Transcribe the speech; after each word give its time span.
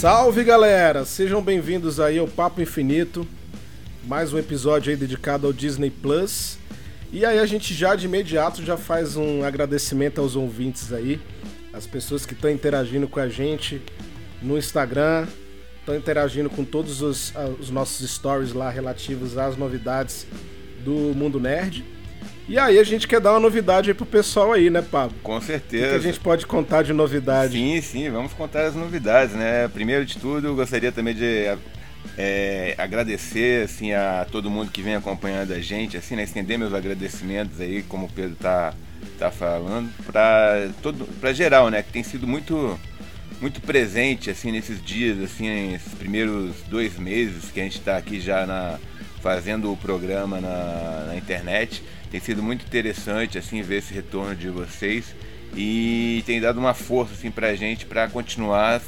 Salve 0.00 0.42
galera, 0.44 1.04
sejam 1.04 1.42
bem-vindos 1.42 2.00
aí 2.00 2.16
ao 2.16 2.26
Papo 2.26 2.62
Infinito, 2.62 3.28
mais 4.02 4.32
um 4.32 4.38
episódio 4.38 4.90
aí 4.90 4.96
dedicado 4.96 5.46
ao 5.46 5.52
Disney 5.52 5.90
Plus. 5.90 6.56
E 7.12 7.22
aí 7.22 7.38
a 7.38 7.44
gente 7.44 7.74
já 7.74 7.94
de 7.94 8.06
imediato 8.06 8.64
já 8.64 8.78
faz 8.78 9.14
um 9.18 9.44
agradecimento 9.44 10.18
aos 10.18 10.36
ouvintes 10.36 10.90
aí, 10.90 11.20
as 11.70 11.86
pessoas 11.86 12.24
que 12.24 12.32
estão 12.32 12.50
interagindo 12.50 13.06
com 13.06 13.20
a 13.20 13.28
gente 13.28 13.82
no 14.40 14.56
Instagram, 14.56 15.26
estão 15.80 15.94
interagindo 15.94 16.48
com 16.48 16.64
todos 16.64 17.02
os, 17.02 17.34
os 17.58 17.68
nossos 17.68 18.10
stories 18.10 18.54
lá 18.54 18.70
relativos 18.70 19.36
às 19.36 19.54
novidades 19.54 20.26
do 20.82 21.12
Mundo 21.14 21.38
Nerd. 21.38 21.84
E 22.48 22.58
aí 22.58 22.78
a 22.78 22.84
gente 22.84 23.06
quer 23.06 23.20
dar 23.20 23.32
uma 23.32 23.40
novidade 23.40 23.90
aí 23.90 23.94
pro 23.94 24.04
pessoal 24.04 24.52
aí, 24.52 24.70
né, 24.70 24.82
Pablo? 24.82 25.16
Com 25.22 25.40
certeza. 25.40 25.86
O 25.86 25.90
que 25.90 25.94
a 25.96 26.10
gente 26.10 26.20
pode 26.20 26.46
contar 26.46 26.82
de 26.82 26.92
novidade? 26.92 27.52
Sim, 27.52 27.80
sim, 27.80 28.10
vamos 28.10 28.32
contar 28.32 28.66
as 28.66 28.74
novidades, 28.74 29.34
né? 29.34 29.68
Primeiro 29.68 30.04
de 30.04 30.18
tudo, 30.18 30.48
eu 30.48 30.56
gostaria 30.56 30.90
também 30.90 31.14
de 31.14 31.46
é, 32.18 32.74
agradecer 32.76 33.64
assim 33.64 33.92
a 33.92 34.26
todo 34.30 34.50
mundo 34.50 34.70
que 34.70 34.82
vem 34.82 34.94
acompanhando 34.94 35.52
a 35.52 35.60
gente, 35.60 35.96
assim, 35.96 36.16
né? 36.16 36.24
estender 36.24 36.58
meus 36.58 36.74
agradecimentos 36.74 37.60
aí, 37.60 37.82
como 37.82 38.06
o 38.06 38.12
Pedro 38.12 38.36
tá, 38.36 38.74
tá 39.18 39.30
falando, 39.30 39.90
para 40.04 40.70
todo, 40.82 41.06
para 41.20 41.32
geral, 41.32 41.70
né? 41.70 41.82
Que 41.82 41.92
tem 41.92 42.02
sido 42.02 42.26
muito 42.26 42.78
muito 43.40 43.60
presente 43.62 44.28
assim 44.28 44.52
nesses 44.52 44.84
dias, 44.84 45.18
assim, 45.18 45.70
nesses 45.70 45.94
primeiros 45.94 46.56
dois 46.68 46.98
meses 46.98 47.50
que 47.50 47.58
a 47.60 47.62
gente 47.62 47.78
está 47.78 47.96
aqui 47.96 48.20
já 48.20 48.46
na 48.46 48.78
fazendo 49.22 49.72
o 49.72 49.76
programa 49.76 50.40
na, 50.40 51.04
na 51.08 51.16
internet. 51.16 51.82
Tem 52.10 52.20
sido 52.20 52.42
muito 52.42 52.64
interessante 52.64 53.38
assim 53.38 53.62
ver 53.62 53.78
esse 53.78 53.94
retorno 53.94 54.34
de 54.34 54.48
vocês 54.48 55.14
e 55.54 56.22
tem 56.26 56.40
dado 56.40 56.58
uma 56.58 56.74
força 56.74 57.14
assim 57.14 57.30
pra 57.30 57.54
gente 57.54 57.86
para 57.86 58.08
continuar 58.08 58.80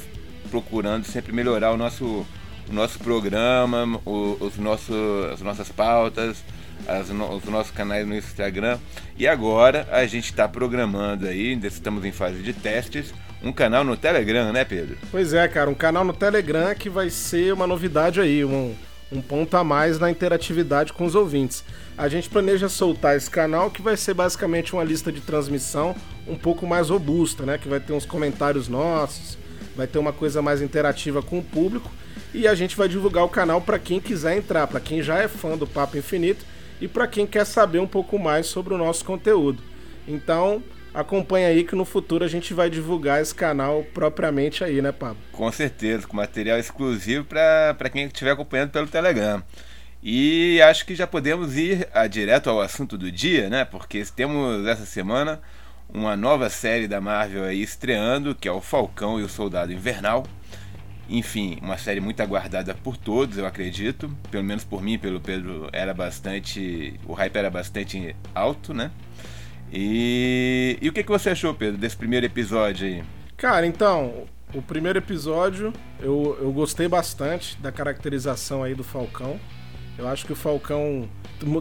procurando 0.49 1.05
sempre 1.05 1.31
melhorar 1.31 1.71
o 1.71 1.77
nosso 1.77 2.25
o 2.69 2.73
nosso 2.73 2.99
programa, 2.99 3.99
o, 4.05 4.37
os 4.39 4.57
nossos, 4.57 4.95
as 5.31 5.41
nossas 5.41 5.69
pautas, 5.69 6.43
as, 6.87 7.09
os 7.09 7.45
nossos 7.45 7.71
canais 7.71 8.07
no 8.07 8.15
Instagram. 8.15 8.77
E 9.17 9.27
agora 9.27 9.87
a 9.91 10.05
gente 10.05 10.25
está 10.25 10.47
programando 10.47 11.27
aí, 11.27 11.51
ainda 11.51 11.67
estamos 11.67 12.05
em 12.05 12.11
fase 12.11 12.41
de 12.41 12.53
testes, 12.53 13.13
um 13.41 13.51
canal 13.51 13.83
no 13.83 13.97
Telegram, 13.97 14.51
né, 14.53 14.63
Pedro? 14.63 14.97
Pois 15.11 15.33
é, 15.33 15.47
cara, 15.47 15.69
um 15.69 15.75
canal 15.75 16.03
no 16.03 16.13
Telegram 16.13 16.73
que 16.73 16.89
vai 16.89 17.09
ser 17.09 17.53
uma 17.53 17.67
novidade 17.67 18.21
aí, 18.21 18.45
um, 18.45 18.73
um 19.13 19.21
ponto 19.21 19.55
a 19.55 19.63
mais 19.63 19.99
na 19.99 20.09
interatividade 20.09 20.91
com 20.91 21.05
os 21.05 21.13
ouvintes. 21.13 21.63
A 21.97 22.07
gente 22.07 22.29
planeja 22.29 22.67
soltar 22.67 23.15
esse 23.15 23.29
canal 23.29 23.69
que 23.69 23.81
vai 23.81 23.95
ser 23.95 24.13
basicamente 24.15 24.73
uma 24.73 24.83
lista 24.83 25.11
de 25.11 25.21
transmissão 25.21 25.95
um 26.27 26.35
pouco 26.35 26.65
mais 26.65 26.89
robusta, 26.89 27.45
né? 27.45 27.57
Que 27.57 27.67
vai 27.67 27.79
ter 27.79 27.93
uns 27.93 28.05
comentários 28.05 28.67
nossos, 28.67 29.37
vai 29.75 29.85
ter 29.85 29.99
uma 29.99 30.11
coisa 30.11 30.41
mais 30.41 30.61
interativa 30.61 31.21
com 31.21 31.39
o 31.39 31.43
público 31.43 31.91
e 32.33 32.47
a 32.47 32.55
gente 32.55 32.75
vai 32.75 32.87
divulgar 32.87 33.23
o 33.23 33.29
canal 33.29 33.61
para 33.61 33.77
quem 33.77 33.99
quiser 33.99 34.35
entrar, 34.35 34.65
para 34.65 34.79
quem 34.79 35.03
já 35.03 35.19
é 35.19 35.27
fã 35.27 35.55
do 35.55 35.67
Papo 35.67 35.97
Infinito 35.97 36.43
e 36.81 36.87
para 36.87 37.07
quem 37.07 37.27
quer 37.27 37.45
saber 37.45 37.79
um 37.79 37.87
pouco 37.87 38.17
mais 38.17 38.47
sobre 38.47 38.73
o 38.73 38.77
nosso 38.77 39.05
conteúdo. 39.05 39.61
Então, 40.07 40.63
acompanha 40.93 41.47
aí 41.47 41.63
que 41.63 41.75
no 41.75 41.85
futuro 41.85 42.23
a 42.23 42.27
gente 42.27 42.53
vai 42.53 42.69
divulgar 42.69 43.21
esse 43.21 43.33
canal 43.33 43.83
propriamente 43.93 44.63
aí, 44.63 44.81
né, 44.81 44.91
Pablo? 44.91 45.17
Com 45.31 45.51
certeza, 45.51 46.07
com 46.07 46.15
material 46.15 46.59
exclusivo 46.59 47.25
para 47.25 47.89
quem 47.91 48.05
estiver 48.05 48.31
acompanhando 48.31 48.71
pelo 48.71 48.87
Telegram. 48.87 49.43
E 50.01 50.61
acho 50.61 50.85
que 50.85 50.95
já 50.95 51.07
podemos 51.07 51.55
ir 51.57 51.87
a, 51.93 52.05
direto 52.07 52.49
ao 52.49 52.59
assunto 52.59 52.97
do 52.97 53.09
dia, 53.09 53.49
né? 53.49 53.63
Porque 53.63 54.03
temos 54.15 54.67
essa 54.67 54.85
semana 54.85 55.41
uma 55.93 56.17
nova 56.17 56.49
série 56.49 56.87
da 56.87 56.99
Marvel 56.99 57.45
aí 57.45 57.61
estreando, 57.61 58.35
que 58.35 58.47
é 58.47 58.51
o 58.51 58.59
Falcão 58.59 59.19
e 59.19 59.23
o 59.23 59.29
Soldado 59.29 59.71
Invernal. 59.71 60.25
Enfim, 61.07 61.57
uma 61.61 61.77
série 61.77 61.99
muito 61.99 62.21
aguardada 62.21 62.73
por 62.73 62.97
todos, 62.97 63.37
eu 63.37 63.45
acredito. 63.45 64.09
Pelo 64.29 64.43
menos 64.43 64.63
por 64.63 64.81
mim, 64.81 64.97
pelo 64.97 65.21
Pedro, 65.21 65.69
era 65.71 65.93
bastante. 65.93 66.99
O 67.05 67.13
hype 67.13 67.35
era 67.35 67.49
bastante 67.49 68.15
alto, 68.35 68.73
né? 68.73 68.91
E, 69.75 70.77
e 70.79 70.87
o 70.87 70.93
que, 70.93 71.01
que 71.01 71.09
você 71.09 71.31
achou, 71.31 71.51
Pedro, 71.51 71.79
desse 71.79 71.97
primeiro 71.97 72.27
episódio 72.27 72.85
aí? 72.85 73.03
Cara, 73.35 73.65
então, 73.65 74.25
o 74.53 74.61
primeiro 74.61 74.99
episódio 74.99 75.73
eu, 75.99 76.37
eu 76.39 76.51
gostei 76.51 76.87
bastante 76.87 77.59
da 77.59 77.71
caracterização 77.71 78.61
aí 78.61 78.75
do 78.75 78.83
Falcão. 78.83 79.39
Eu 79.97 80.07
acho 80.07 80.27
que 80.27 80.31
o 80.31 80.35
Falcão 80.35 81.09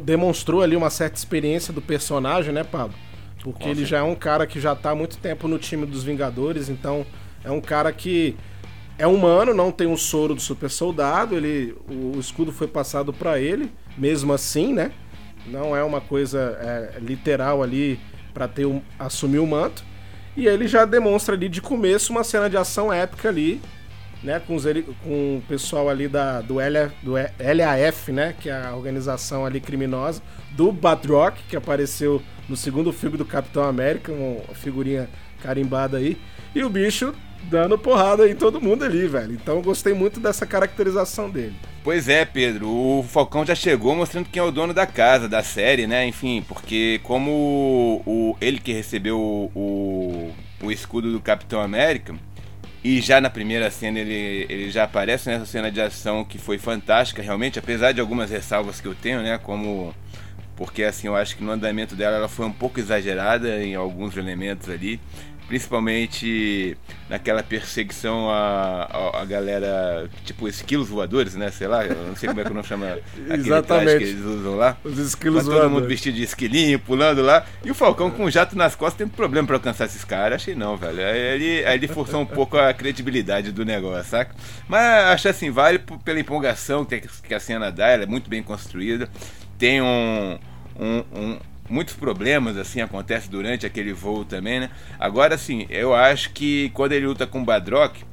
demonstrou 0.03 0.61
ali 0.61 0.77
uma 0.77 0.91
certa 0.91 1.17
experiência 1.17 1.73
do 1.73 1.81
personagem, 1.81 2.53
né, 2.53 2.63
Pablo? 2.63 2.95
Porque 3.43 3.69
ele 3.69 3.85
já 3.85 3.99
é 3.99 4.03
um 4.03 4.15
cara 4.15 4.47
que 4.47 4.61
já 4.61 4.77
tá 4.77 4.91
há 4.91 4.95
muito 4.95 5.17
tempo 5.17 5.49
no 5.49 5.59
time 5.59 5.87
dos 5.87 6.05
Vingadores, 6.05 6.69
então 6.69 7.05
é 7.43 7.51
um 7.51 7.61
cara 7.61 7.93
que 7.93 8.37
é 8.99 9.07
humano, 9.07 9.53
não 9.53 9.73
tem 9.73 9.87
o 9.87 9.97
soro 9.97 10.35
do 10.35 10.41
super 10.41 10.71
soldado, 10.71 11.35
ele, 11.35 11.75
o, 11.89 12.17
o 12.17 12.21
escudo 12.21 12.53
foi 12.53 12.69
passado 12.69 13.13
para 13.13 13.41
ele, 13.41 13.73
mesmo 13.97 14.33
assim, 14.33 14.73
né? 14.73 14.93
Não 15.47 15.77
é 15.77 15.83
uma 15.83 16.01
coisa 16.01 16.59
é, 16.61 16.99
literal 17.01 17.63
ali 17.63 17.99
para 18.33 18.49
ter 18.49 18.67
um, 18.67 18.81
assumir 18.99 19.39
o 19.39 19.47
manto. 19.47 19.85
E 20.37 20.47
ele 20.47 20.67
já 20.67 20.85
demonstra 20.85 21.35
ali 21.35 21.49
de 21.49 21.61
começo 21.61 22.13
uma 22.13 22.25
cena 22.25 22.49
de 22.49 22.57
ação 22.57 22.93
épica 22.93 23.29
ali, 23.29 23.61
né, 24.23 24.41
com, 24.41 24.55
os, 24.55 24.65
com 25.03 25.39
o 25.39 25.43
pessoal 25.47 25.89
ali 25.91 26.09
da, 26.09 26.41
do, 26.41 26.61
L, 26.61 26.91
do 27.03 27.13
LAF, 27.13 28.13
né, 28.13 28.35
que 28.41 28.49
é 28.49 28.67
a 28.67 28.75
organização 28.75 29.45
ali 29.45 29.61
criminosa, 29.61 30.23
do 30.53 30.73
Badrock, 30.73 31.43
que 31.49 31.57
apareceu 31.57 32.23
no 32.49 32.57
segundo 32.57 32.93
filme 32.93 33.19
do 33.19 33.25
Capitão 33.25 33.65
América, 33.65 34.13
uma 34.13 34.55
figurinha 34.55 35.09
carimbada 35.43 35.99
aí, 35.99 36.17
e 36.55 36.63
o 36.63 36.71
bicho 36.71 37.15
dando 37.51 37.77
porrada 37.77 38.29
em 38.29 38.35
todo 38.35 38.61
mundo 38.61 38.85
ali, 38.85 39.07
velho. 39.07 39.35
Então 39.35 39.57
eu 39.57 39.63
gostei 39.63 39.93
muito 39.93 40.21
dessa 40.21 40.47
caracterização 40.47 41.29
dele. 41.29 41.57
Pois 41.85 42.09
é, 42.09 42.25
Pedro, 42.25 42.69
o 42.69 43.03
Falcão 43.03 43.45
já 43.45 43.57
chegou 43.57 43.97
mostrando 43.97 44.29
quem 44.29 44.39
é 44.39 44.43
o 44.45 44.53
dono 44.53 44.73
da 44.73 44.87
casa, 44.87 45.29
da 45.29 45.43
série, 45.43 45.85
né? 45.85 46.07
Enfim, 46.07 46.45
porque 46.47 47.01
como 47.03 48.01
o, 48.07 48.37
ele 48.41 48.61
que 48.61 48.73
recebeu 48.73 49.19
o, 49.19 50.33
o 50.63 50.71
escudo 50.71 51.11
do 51.11 51.21
Capitão 51.21 51.61
América, 51.61 52.15
e 52.85 53.01
já 53.01 53.21
na 53.21 53.29
primeira 53.29 53.69
cena 53.69 53.99
ele, 53.99 54.47
ele 54.49 54.71
já 54.71 54.85
aparece 54.85 55.29
nessa 55.29 55.45
cena 55.45 55.73
de 55.73 55.81
ação 55.81 56.25
que 56.25 56.39
foi 56.39 56.57
fantástica, 56.57 57.21
realmente, 57.21 57.59
apesar 57.59 57.91
de 57.91 58.01
algumas 58.01 58.31
ressalvas 58.31 58.81
que 58.81 58.87
eu 58.87 58.95
tenho, 58.95 59.21
né? 59.21 59.37
Como. 59.39 59.93
Porque 60.55 60.85
assim, 60.85 61.09
eu 61.09 61.17
acho 61.17 61.37
que 61.37 61.43
no 61.43 61.51
andamento 61.51 61.97
dela 61.97 62.17
ela 62.17 62.29
foi 62.29 62.47
um 62.47 62.53
pouco 62.53 62.79
exagerada 62.79 63.61
em 63.61 63.75
alguns 63.75 64.17
elementos 64.17 64.69
ali 64.69 65.01
principalmente 65.49 66.77
naquela 67.09 67.43
perseguição 67.43 68.31
a, 68.31 69.21
a, 69.21 69.25
galera, 69.25 70.09
tipo 70.25 70.49
esquilos 70.49 70.89
voadores, 70.89 71.35
né? 71.35 71.51
Sei 71.51 71.67
lá, 71.67 71.85
eu 71.85 71.95
não 72.07 72.17
sei 72.17 72.29
como 72.29 72.41
é 72.41 72.45
que 72.45 72.53
não 72.53 72.63
chama 72.63 72.99
Exatamente. 73.29 73.99
que 73.99 74.05
eles 74.05 74.25
usam 74.25 74.57
lá. 74.57 74.77
Os 74.83 74.99
esquilos 74.99 75.45
todo 75.45 75.69
mundo 75.69 75.87
vestido 75.87 76.17
de 76.17 76.23
esquilinho, 76.23 76.79
pulando 76.79 77.23
lá. 77.23 77.45
E 77.65 77.71
o 77.71 77.75
Falcão 77.75 78.11
com 78.11 78.25
um 78.25 78.31
jato 78.31 78.57
nas 78.57 78.75
costas 78.75 78.99
tem 78.99 79.09
problema 79.09 79.47
para 79.47 79.57
alcançar 79.57 79.85
esses 79.85 80.05
caras. 80.05 80.43
Achei 80.43 80.55
não, 80.55 80.77
velho. 80.77 81.05
Aí 81.05 81.19
ele, 81.19 81.47
ele 81.47 81.89
forçou 81.89 82.21
um 82.21 82.27
pouco 82.27 82.57
a 82.57 82.73
credibilidade 82.73 83.53
do 83.53 83.65
negócio, 83.65 84.11
saca? 84.11 84.35
Mas 84.69 85.05
acho 85.07 85.29
assim, 85.29 85.51
vale 85.51 85.79
pela 86.05 86.19
empolgação 86.19 86.85
que 86.85 87.35
a 87.35 87.41
cena 87.41 87.71
dá, 87.71 87.89
ela 87.89 88.05
é 88.05 88.07
muito 88.07 88.31
bem 88.31 88.43
construída. 88.43 89.09
Tem 89.59 89.83
um, 89.83 90.39
um, 90.79 91.05
um 91.15 91.39
muitos 91.69 91.95
problemas 91.95 92.57
assim 92.57 92.81
acontecem 92.81 93.31
durante 93.31 93.67
aquele 93.67 93.93
voo 93.93 94.25
também, 94.25 94.61
né? 94.61 94.71
Agora 94.99 95.39
sim, 95.39 95.67
eu 95.71 95.95
acho 95.95 96.31
que 96.31 96.71
quando 96.71 96.93
ele 96.93 97.07
luta 97.07 97.27
com 97.27 97.41
o 97.41 97.45
Badrock, 97.45 98.05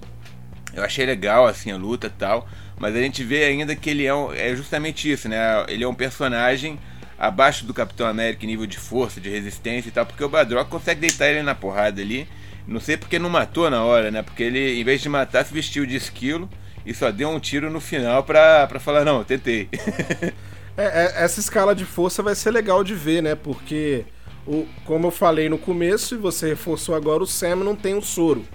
eu 0.73 0.83
achei 0.83 1.05
legal 1.05 1.45
assim 1.45 1.71
a 1.71 1.77
luta 1.77 2.07
e 2.07 2.11
tal, 2.11 2.47
mas 2.79 2.95
a 2.95 2.99
gente 2.99 3.23
vê 3.23 3.43
ainda 3.43 3.75
que 3.75 3.89
ele 3.89 4.05
é, 4.05 4.13
um, 4.13 4.33
é 4.33 4.55
justamente 4.55 5.11
isso, 5.11 5.27
né? 5.27 5.37
Ele 5.67 5.83
é 5.83 5.87
um 5.87 5.93
personagem 5.93 6.79
abaixo 7.17 7.65
do 7.65 7.73
Capitão 7.73 8.07
América 8.07 8.45
em 8.45 8.47
nível 8.47 8.65
de 8.65 8.77
força, 8.77 9.19
de 9.19 9.29
resistência 9.29 9.89
e 9.89 9.91
tal, 9.91 10.05
porque 10.05 10.23
o 10.23 10.29
Badrock 10.29 10.69
consegue 10.69 11.01
deitar 11.01 11.27
ele 11.27 11.43
na 11.43 11.53
porrada 11.53 12.01
ali. 12.01 12.27
Não 12.65 12.79
sei 12.79 12.95
porque 12.95 13.19
não 13.19 13.29
matou 13.29 13.69
na 13.69 13.83
hora, 13.83 14.11
né? 14.11 14.21
Porque 14.21 14.43
ele, 14.43 14.79
em 14.79 14.83
vez 14.83 15.01
de 15.01 15.09
matar, 15.09 15.43
se 15.43 15.53
vestiu 15.53 15.85
de 15.85 15.95
esquilo 15.95 16.47
e 16.85 16.93
só 16.93 17.11
deu 17.11 17.29
um 17.29 17.39
tiro 17.39 17.69
no 17.69 17.81
final 17.81 18.23
pra, 18.23 18.67
pra 18.67 18.79
falar, 18.79 19.03
não, 19.03 19.23
tentei. 19.23 19.67
É, 20.79 20.83
é, 20.83 21.23
essa 21.25 21.41
escala 21.41 21.75
de 21.75 21.83
força 21.83 22.23
vai 22.23 22.33
ser 22.33 22.51
legal 22.51 22.85
de 22.85 22.95
ver, 22.95 23.21
né? 23.21 23.35
Porque, 23.35 24.05
o, 24.47 24.65
como 24.85 25.07
eu 25.07 25.11
falei 25.11 25.49
no 25.49 25.57
começo, 25.57 26.15
e 26.15 26.17
você 26.17 26.47
reforçou 26.47 26.95
agora, 26.95 27.21
o 27.21 27.27
Sam 27.27 27.57
não 27.57 27.75
tem 27.75 27.95
o 27.95 28.01
soro. 28.01 28.45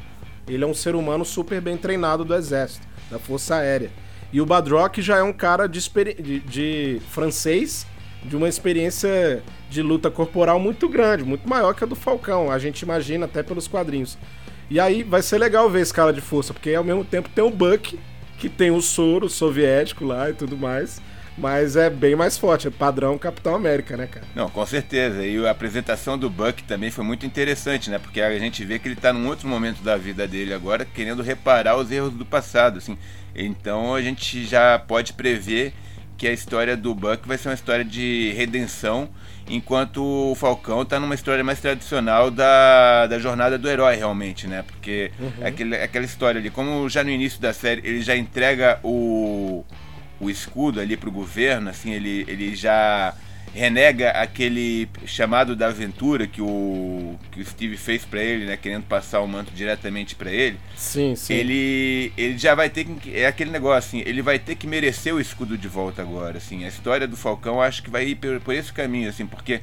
Ele 0.48 0.64
é 0.64 0.66
um 0.66 0.72
ser 0.72 0.94
humano 0.94 1.22
super 1.22 1.60
bem 1.60 1.76
treinado 1.76 2.24
do 2.24 2.34
exército, 2.34 2.86
da 3.10 3.18
força 3.18 3.56
aérea. 3.56 3.90
E 4.32 4.40
o 4.40 4.46
Badrock 4.46 5.02
já 5.02 5.18
é 5.18 5.22
um 5.22 5.34
cara 5.34 5.66
de, 5.66 5.80
de, 6.22 6.40
de 6.40 7.02
francês, 7.10 7.86
de 8.24 8.34
uma 8.34 8.48
experiência 8.48 9.42
de 9.68 9.82
luta 9.82 10.10
corporal 10.10 10.58
muito 10.58 10.88
grande, 10.88 11.24
muito 11.24 11.46
maior 11.46 11.74
que 11.74 11.84
a 11.84 11.86
do 11.86 11.94
Falcão. 11.94 12.50
A 12.50 12.58
gente 12.58 12.80
imagina 12.80 13.26
até 13.26 13.42
pelos 13.42 13.68
quadrinhos. 13.68 14.16
E 14.70 14.80
aí 14.80 15.02
vai 15.02 15.20
ser 15.20 15.36
legal 15.36 15.68
ver 15.68 15.80
a 15.80 15.82
escala 15.82 16.10
de 16.10 16.22
força, 16.22 16.54
porque 16.54 16.72
ao 16.74 16.84
mesmo 16.84 17.04
tempo 17.04 17.28
tem 17.28 17.44
o 17.44 17.50
Buck, 17.50 18.00
que 18.38 18.48
tem 18.48 18.70
o 18.70 18.80
soro 18.80 19.28
soviético 19.28 20.06
lá 20.06 20.30
e 20.30 20.32
tudo 20.32 20.56
mais 20.56 21.02
Mas 21.36 21.74
é 21.74 21.90
bem 21.90 22.14
mais 22.14 22.38
forte, 22.38 22.68
é 22.68 22.70
padrão 22.70 23.18
Capitão 23.18 23.56
América, 23.56 23.96
né, 23.96 24.06
cara? 24.06 24.24
Não, 24.34 24.48
com 24.48 24.64
certeza. 24.64 25.24
E 25.26 25.44
a 25.44 25.50
apresentação 25.50 26.16
do 26.16 26.30
Buck 26.30 26.62
também 26.62 26.90
foi 26.90 27.04
muito 27.04 27.26
interessante, 27.26 27.90
né? 27.90 27.98
Porque 27.98 28.20
a 28.20 28.38
gente 28.38 28.64
vê 28.64 28.78
que 28.78 28.86
ele 28.86 28.96
tá 28.96 29.12
num 29.12 29.26
outro 29.26 29.48
momento 29.48 29.82
da 29.82 29.96
vida 29.96 30.28
dele 30.28 30.54
agora, 30.54 30.84
querendo 30.84 31.22
reparar 31.22 31.76
os 31.76 31.90
erros 31.90 32.12
do 32.12 32.24
passado, 32.24 32.78
assim. 32.78 32.96
Então 33.34 33.94
a 33.94 34.00
gente 34.00 34.44
já 34.44 34.78
pode 34.78 35.12
prever 35.12 35.74
que 36.16 36.28
a 36.28 36.32
história 36.32 36.76
do 36.76 36.94
Buck 36.94 37.26
vai 37.26 37.36
ser 37.36 37.48
uma 37.48 37.54
história 37.54 37.84
de 37.84 38.32
redenção, 38.36 39.08
enquanto 39.48 40.02
o 40.30 40.34
Falcão 40.36 40.84
tá 40.84 41.00
numa 41.00 41.14
história 41.14 41.42
mais 41.42 41.60
tradicional 41.60 42.30
da, 42.30 43.08
da 43.08 43.18
jornada 43.18 43.58
do 43.58 43.68
herói, 43.68 43.96
realmente, 43.96 44.46
né? 44.46 44.62
Porque 44.62 45.10
uhum. 45.18 45.32
aquele, 45.44 45.76
aquela 45.76 46.04
história 46.04 46.38
ali, 46.38 46.50
como 46.50 46.88
já 46.88 47.02
no 47.02 47.10
início 47.10 47.40
da 47.40 47.52
série 47.52 47.82
ele 47.84 48.02
já 48.02 48.16
entrega 48.16 48.78
o, 48.84 49.64
o 50.24 50.30
escudo 50.30 50.80
ali 50.80 50.96
pro 50.96 51.10
governo, 51.10 51.70
assim, 51.70 51.92
ele, 51.92 52.24
ele 52.28 52.54
já 52.56 53.14
renega 53.54 54.10
aquele 54.10 54.88
chamado 55.06 55.54
da 55.54 55.68
aventura 55.68 56.26
que 56.26 56.42
o, 56.42 57.16
que 57.30 57.40
o 57.40 57.46
Steve 57.46 57.76
fez 57.76 58.04
para 58.04 58.20
ele, 58.20 58.46
né, 58.46 58.56
querendo 58.56 58.82
passar 58.84 59.20
o 59.20 59.28
manto 59.28 59.52
diretamente 59.54 60.16
para 60.16 60.30
ele. 60.30 60.58
Sim, 60.76 61.14
sim. 61.14 61.34
Ele 61.34 62.12
ele 62.16 62.36
já 62.36 62.54
vai 62.54 62.68
ter 62.68 62.84
que 62.84 63.16
é 63.16 63.26
aquele 63.26 63.52
negócio 63.52 63.78
assim, 63.78 64.02
ele 64.04 64.22
vai 64.22 64.38
ter 64.40 64.56
que 64.56 64.66
merecer 64.66 65.14
o 65.14 65.20
escudo 65.20 65.56
de 65.56 65.68
volta 65.68 66.02
agora, 66.02 66.38
assim. 66.38 66.64
A 66.64 66.68
história 66.68 67.06
do 67.06 67.16
Falcão 67.16 67.62
acho 67.62 67.82
que 67.82 67.90
vai 67.90 68.08
ir 68.08 68.16
por, 68.16 68.40
por 68.40 68.54
esse 68.54 68.72
caminho, 68.72 69.08
assim, 69.08 69.24
porque 69.24 69.60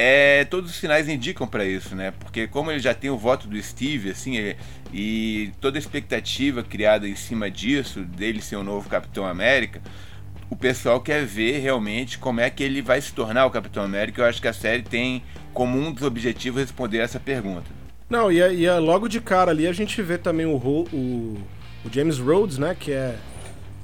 é, 0.00 0.44
todos 0.44 0.70
os 0.70 0.76
sinais 0.76 1.08
indicam 1.08 1.46
para 1.46 1.64
isso, 1.64 1.96
né? 1.96 2.12
Porque 2.20 2.46
como 2.46 2.70
ele 2.70 2.78
já 2.78 2.94
tem 2.94 3.10
o 3.10 3.18
voto 3.18 3.48
do 3.48 3.60
Steve, 3.60 4.10
assim, 4.10 4.36
ele, 4.36 4.56
e 4.92 5.50
toda 5.60 5.76
a 5.76 5.80
expectativa 5.80 6.62
criada 6.62 7.08
em 7.08 7.16
cima 7.16 7.50
disso, 7.50 8.02
dele 8.02 8.40
ser 8.40 8.54
o 8.54 8.62
novo 8.62 8.88
Capitão 8.88 9.26
América, 9.26 9.82
o 10.48 10.54
pessoal 10.56 11.00
quer 11.00 11.26
ver 11.26 11.58
realmente 11.58 12.16
como 12.16 12.40
é 12.40 12.48
que 12.48 12.62
ele 12.62 12.80
vai 12.80 13.00
se 13.00 13.12
tornar 13.12 13.44
o 13.44 13.50
Capitão 13.50 13.82
América. 13.82 14.22
Eu 14.22 14.26
acho 14.26 14.40
que 14.40 14.48
a 14.48 14.52
série 14.52 14.82
tem 14.82 15.22
como 15.52 15.76
um 15.76 15.92
dos 15.92 16.04
objetivos 16.04 16.60
responder 16.62 16.98
essa 16.98 17.18
pergunta. 17.18 17.68
Não, 18.08 18.30
e, 18.32 18.38
e 18.38 18.70
logo 18.78 19.08
de 19.08 19.20
cara 19.20 19.50
ali 19.50 19.66
a 19.66 19.72
gente 19.72 20.00
vê 20.00 20.16
também 20.16 20.46
o, 20.46 20.56
o, 20.56 21.38
o, 21.84 21.92
James 21.92 22.18
Rhodes, 22.18 22.56
né? 22.56 22.74
Que 22.78 22.92
é, 22.92 23.16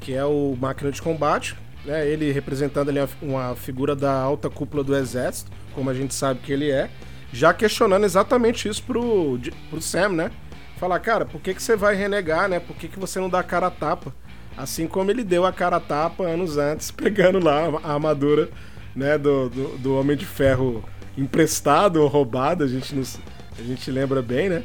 que 0.00 0.14
é 0.14 0.24
o 0.24 0.56
máquina 0.58 0.90
de 0.90 1.02
combate. 1.02 1.56
Né, 1.84 2.08
ele 2.08 2.32
representando 2.32 2.88
ali 2.88 2.98
uma 3.20 3.54
figura 3.54 3.94
da 3.94 4.12
alta 4.12 4.48
cúpula 4.48 4.82
do 4.82 4.96
exército, 4.96 5.50
como 5.74 5.90
a 5.90 5.94
gente 5.94 6.14
sabe 6.14 6.40
que 6.40 6.52
ele 6.52 6.70
é, 6.70 6.88
já 7.32 7.52
questionando 7.52 8.04
exatamente 8.04 8.68
isso 8.68 8.82
pro, 8.82 9.38
pro 9.68 9.82
Sam, 9.82 10.10
né? 10.10 10.30
Falar, 10.78 10.98
cara, 11.00 11.24
por 11.24 11.40
que, 11.40 11.52
que 11.52 11.62
você 11.62 11.76
vai 11.76 11.94
renegar, 11.94 12.48
né? 12.48 12.58
Por 12.58 12.74
que, 12.76 12.88
que 12.88 12.98
você 12.98 13.20
não 13.20 13.28
dá 13.28 13.42
cara 13.42 13.66
a 13.66 13.70
tapa? 13.70 14.14
Assim 14.56 14.86
como 14.86 15.10
ele 15.10 15.24
deu 15.24 15.44
a 15.44 15.52
cara 15.52 15.76
a 15.76 15.80
tapa 15.80 16.24
anos 16.24 16.56
antes, 16.56 16.90
pegando 16.92 17.38
lá 17.38 17.68
a 17.82 17.94
armadura 17.94 18.48
né, 18.94 19.18
do, 19.18 19.48
do, 19.48 19.78
do 19.78 19.98
Homem 19.98 20.16
de 20.16 20.24
Ferro 20.24 20.84
emprestado 21.16 21.96
ou 21.96 22.08
roubado, 22.08 22.64
a 22.64 22.66
gente, 22.66 22.94
nos, 22.94 23.18
a 23.58 23.62
gente 23.62 23.90
lembra 23.90 24.22
bem, 24.22 24.48
né? 24.48 24.62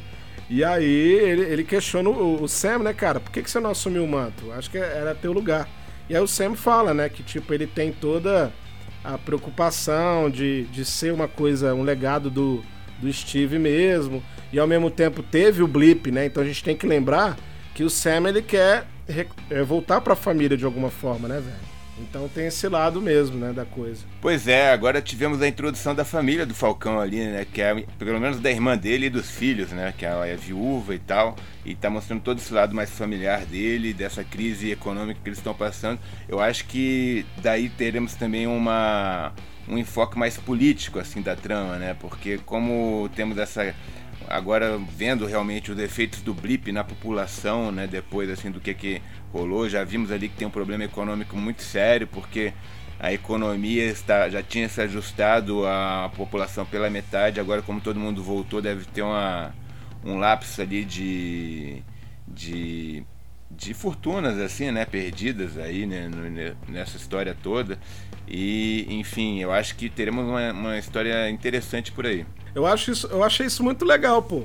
E 0.48 0.64
aí 0.64 0.84
ele, 0.84 1.42
ele 1.42 1.64
questiona 1.64 2.08
o, 2.08 2.42
o, 2.42 2.48
Sam, 2.48 2.80
né, 2.80 2.92
cara, 2.92 3.20
por 3.20 3.30
que, 3.30 3.42
que 3.42 3.50
você 3.50 3.60
não 3.60 3.70
assumiu 3.70 4.04
o 4.04 4.08
manto? 4.08 4.50
Acho 4.52 4.70
que 4.70 4.78
era 4.78 5.14
teu 5.14 5.32
lugar. 5.32 5.68
E 6.10 6.16
aí 6.16 6.20
o 6.20 6.26
Sam 6.26 6.56
fala, 6.56 6.92
né, 6.92 7.08
que 7.08 7.22
tipo, 7.22 7.54
ele 7.54 7.68
tem 7.68 7.92
toda 7.92 8.52
a 9.04 9.16
preocupação 9.16 10.28
de, 10.28 10.64
de 10.64 10.84
ser 10.84 11.12
uma 11.12 11.28
coisa, 11.28 11.72
um 11.72 11.84
legado 11.84 12.28
do, 12.28 12.64
do 12.98 13.12
Steve 13.12 13.60
mesmo, 13.60 14.20
e 14.52 14.58
ao 14.58 14.66
mesmo 14.66 14.90
tempo 14.90 15.22
teve 15.22 15.62
o 15.62 15.68
blip, 15.68 16.10
né? 16.10 16.26
Então 16.26 16.42
a 16.42 16.46
gente 16.46 16.64
tem 16.64 16.76
que 16.76 16.84
lembrar 16.84 17.38
que 17.76 17.84
o 17.84 17.88
Sam 17.88 18.28
ele 18.28 18.42
quer 18.42 18.88
é, 19.50 19.62
voltar 19.62 20.00
para 20.00 20.14
a 20.14 20.16
família 20.16 20.56
de 20.56 20.64
alguma 20.64 20.90
forma, 20.90 21.28
né, 21.28 21.36
velho? 21.36 21.69
Então 22.08 22.28
tem 22.28 22.46
esse 22.46 22.68
lado 22.68 23.00
mesmo, 23.00 23.38
né, 23.38 23.52
da 23.52 23.64
coisa. 23.64 24.04
Pois 24.20 24.48
é, 24.48 24.72
agora 24.72 25.00
tivemos 25.00 25.40
a 25.42 25.48
introdução 25.48 25.94
da 25.94 26.04
família 26.04 26.46
do 26.46 26.54
Falcão 26.54 27.00
ali, 27.00 27.18
né, 27.18 27.46
que 27.50 27.60
é 27.60 27.84
pelo 27.98 28.20
menos 28.20 28.40
da 28.40 28.50
irmã 28.50 28.76
dele 28.76 29.06
e 29.06 29.10
dos 29.10 29.30
filhos, 29.30 29.70
né, 29.70 29.92
que 29.96 30.04
ela 30.04 30.26
é 30.26 30.36
viúva 30.36 30.94
e 30.94 30.98
tal, 30.98 31.36
e 31.64 31.74
tá 31.74 31.90
mostrando 31.90 32.22
todo 32.22 32.38
esse 32.38 32.52
lado 32.52 32.74
mais 32.74 32.90
familiar 32.90 33.44
dele, 33.44 33.92
dessa 33.92 34.24
crise 34.24 34.70
econômica 34.70 35.20
que 35.22 35.28
eles 35.28 35.38
estão 35.38 35.54
passando. 35.54 36.00
Eu 36.28 36.40
acho 36.40 36.64
que 36.66 37.24
daí 37.42 37.68
teremos 37.68 38.14
também 38.14 38.46
uma 38.46 39.32
um 39.68 39.78
enfoque 39.78 40.18
mais 40.18 40.36
político 40.36 40.98
assim 40.98 41.22
da 41.22 41.36
trama, 41.36 41.76
né? 41.76 41.94
Porque 41.94 42.38
como 42.38 43.08
temos 43.14 43.38
essa 43.38 43.72
agora 44.28 44.78
vendo 44.96 45.26
realmente 45.26 45.72
os 45.72 45.78
efeitos 45.78 46.20
do 46.20 46.32
blip 46.32 46.70
na 46.70 46.84
população, 46.84 47.72
né, 47.72 47.86
depois 47.86 48.30
assim 48.30 48.50
do 48.50 48.60
que 48.60 48.72
que 48.74 49.02
rolou, 49.32 49.68
já 49.68 49.84
vimos 49.84 50.10
ali 50.10 50.28
que 50.28 50.36
tem 50.36 50.46
um 50.46 50.50
problema 50.50 50.84
econômico 50.84 51.36
muito 51.36 51.62
sério, 51.62 52.06
porque 52.06 52.52
a 52.98 53.12
economia 53.12 53.84
está, 53.86 54.28
já 54.28 54.42
tinha 54.42 54.68
se 54.68 54.80
ajustado 54.82 55.66
a 55.66 56.10
população 56.16 56.66
pela 56.66 56.90
metade, 56.90 57.40
agora 57.40 57.62
como 57.62 57.80
todo 57.80 57.98
mundo 57.98 58.22
voltou, 58.22 58.60
deve 58.60 58.84
ter 58.84 59.02
uma, 59.02 59.54
um 60.04 60.18
lapso 60.18 60.60
ali 60.60 60.84
de, 60.84 61.82
de, 62.28 63.02
de 63.50 63.74
fortunas 63.74 64.38
assim, 64.38 64.70
né, 64.70 64.84
perdidas 64.84 65.56
aí 65.56 65.86
né, 65.86 66.10
nessa 66.68 66.96
história 66.96 67.34
toda. 67.42 67.78
E, 68.28 68.86
enfim, 68.90 69.40
eu 69.40 69.50
acho 69.50 69.74
que 69.76 69.88
teremos 69.88 70.24
uma, 70.24 70.52
uma 70.52 70.78
história 70.78 71.28
interessante 71.30 71.90
por 71.90 72.06
aí. 72.06 72.24
Eu, 72.54 72.66
acho 72.66 72.90
isso, 72.90 73.06
eu 73.06 73.24
achei 73.24 73.46
isso 73.46 73.64
muito 73.64 73.84
legal, 73.84 74.22
pô. 74.22 74.44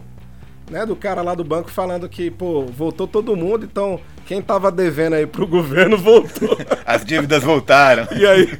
Né, 0.69 0.83
do 0.83 0.95
cara 0.95 1.21
lá 1.21 1.35
do 1.35 1.44
banco 1.44 1.69
falando 1.69 2.09
que, 2.09 2.31
pô, 2.31 2.65
voltou 2.65 3.07
todo 3.07 3.35
mundo, 3.35 3.65
então 3.65 4.00
quem 4.25 4.41
tava 4.41 4.71
devendo 4.71 5.13
aí 5.13 5.27
pro 5.27 5.45
governo 5.47 5.97
voltou. 5.97 6.57
As 6.85 7.06
dívidas 7.06 7.44
voltaram. 7.44 8.07
E 8.12 8.25
aí? 8.25 8.59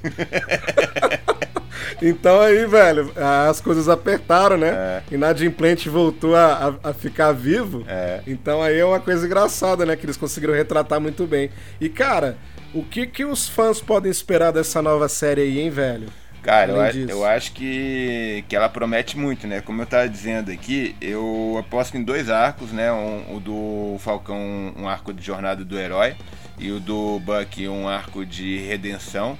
então 2.02 2.40
aí, 2.40 2.66
velho, 2.68 3.12
as 3.48 3.60
coisas 3.60 3.90
apertaram, 3.90 4.58
né? 4.58 4.68
É. 5.10 5.16
Inadimplente 5.16 5.90
voltou 5.90 6.36
a, 6.36 6.78
a, 6.84 6.90
a 6.90 6.94
ficar 6.94 7.32
vivo. 7.32 7.84
É. 7.88 8.22
Então 8.28 8.62
aí 8.62 8.78
é 8.78 8.86
uma 8.86 9.00
coisa 9.00 9.26
engraçada, 9.26 9.86
né? 9.86 9.96
Que 9.96 10.06
eles 10.06 10.18
conseguiram 10.18 10.54
retratar 10.54 11.02
muito 11.02 11.26
bem. 11.26 11.50
E, 11.82 11.90
cara, 11.90 12.38
o 12.74 12.84
que, 12.84 13.08
que 13.08 13.26
os 13.26 13.48
fãs 13.48 13.82
podem 13.82 14.12
esperar 14.12 14.52
dessa 14.52 14.82
nova 14.82 15.08
série 15.08 15.42
aí, 15.42 15.60
hein, 15.60 15.70
velho? 15.70 16.08
Cara, 16.46 16.72
eu, 16.72 16.80
acho, 16.80 16.98
eu 17.00 17.26
acho 17.26 17.52
que, 17.54 18.46
que 18.48 18.56
ela 18.56 18.70
promete 18.70 19.18
muito, 19.18 19.48
né? 19.48 19.62
Como 19.62 19.82
eu 19.82 19.86
tava 19.88 20.08
dizendo 20.08 20.52
aqui, 20.52 20.96
eu 21.02 21.58
aposto 21.60 21.98
em 21.98 22.04
dois 22.04 22.30
arcos, 22.30 22.72
né? 22.72 22.92
Um, 22.92 23.38
o 23.38 23.40
do 23.40 23.98
Falcão, 23.98 24.72
um 24.78 24.88
arco 24.88 25.12
de 25.12 25.26
jornada 25.26 25.66
do 25.66 25.76
herói, 25.76 26.16
e 26.60 26.72
o 26.72 26.80
do 26.80 27.20
Buck, 27.20 27.68
um 27.68 27.88
arco 27.88 28.24
de 28.24 28.60
redenção, 28.60 29.36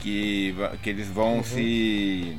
que, 0.00 0.54
que 0.82 0.90
eles 0.90 1.08
vão 1.08 1.36
uhum. 1.36 1.42
se, 1.42 2.36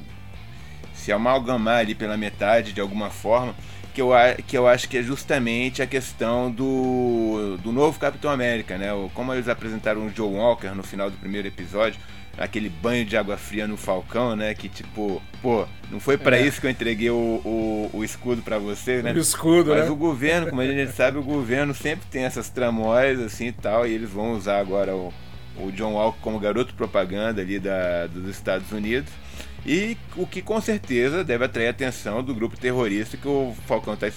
se 0.94 1.12
amalgamar 1.12 1.80
ali 1.80 1.96
pela 1.96 2.16
metade 2.16 2.74
de 2.74 2.80
alguma 2.80 3.10
forma. 3.10 3.56
Que 3.92 4.04
eu, 4.04 4.12
que 4.46 4.56
eu 4.56 4.68
acho 4.68 4.88
que 4.88 5.00
é 5.00 5.02
justamente 5.02 5.82
a 5.82 5.88
questão 5.88 6.52
do, 6.52 7.58
do 7.58 7.72
novo 7.72 8.00
Capitão 8.00 8.30
América, 8.30 8.78
né? 8.78 8.90
Como 9.16 9.34
eles 9.34 9.48
apresentaram 9.48 10.06
o 10.06 10.12
Joe 10.16 10.32
Walker 10.32 10.76
no 10.76 10.84
final 10.84 11.10
do 11.10 11.18
primeiro 11.18 11.48
episódio, 11.48 12.00
aquele 12.38 12.70
banho 12.70 13.06
de 13.06 13.18
água 13.18 13.38
fria 13.38 13.68
no 13.68 13.78
Falcão, 13.78 14.36
né? 14.36 14.54
Que 14.54 14.70
tipo, 14.70 15.22
pô, 15.42 15.68
não 15.92 16.00
foi 16.00 16.18
para 16.18 16.38
é. 16.38 16.46
isso 16.46 16.60
que 16.60 16.68
eu 16.68 16.72
entreguei 16.72 17.10
o, 17.10 17.16
o, 17.16 17.90
o 17.94 18.04
escudo 18.04 18.42
para 18.42 18.58
você, 18.58 19.02
né? 19.02 19.12
O 19.12 19.20
escudo, 19.20 19.72
Mas 19.72 19.86
né? 19.86 19.90
o 19.90 19.96
governo, 19.96 20.48
como 20.48 20.62
a 20.62 20.66
gente 20.66 20.92
sabe, 20.92 21.18
o 21.18 21.24
governo 21.24 21.74
sempre 21.74 22.06
tem 22.10 22.24
essas 22.24 22.50
tramóias 22.50 23.20
assim 23.20 23.48
e 23.48 23.52
tal, 23.52 23.88
e 23.88 23.94
eles 23.94 24.10
vão 24.10 24.34
usar 24.34 24.60
agora 24.60 24.96
o, 24.96 25.14
o 25.58 25.72
John 25.72 25.94
Walker 25.94 26.20
como 26.22 26.40
garoto 26.40 26.74
propaganda 26.74 27.42
ali 27.42 27.60
da, 27.60 28.08
dos 28.08 28.28
Estados 28.28 28.72
Unidos. 28.72 29.12
E 29.64 29.96
o 30.16 30.26
que 30.26 30.42
com 30.42 30.60
certeza 30.60 31.24
deve 31.24 31.46
atrair 31.46 31.68
a 31.68 31.70
atenção 31.70 32.24
do 32.24 32.34
grupo 32.34 32.58
terrorista 32.58 33.16
que 33.16 33.28
o 33.28 33.56
Falcão 33.68 33.94
está 33.94 34.08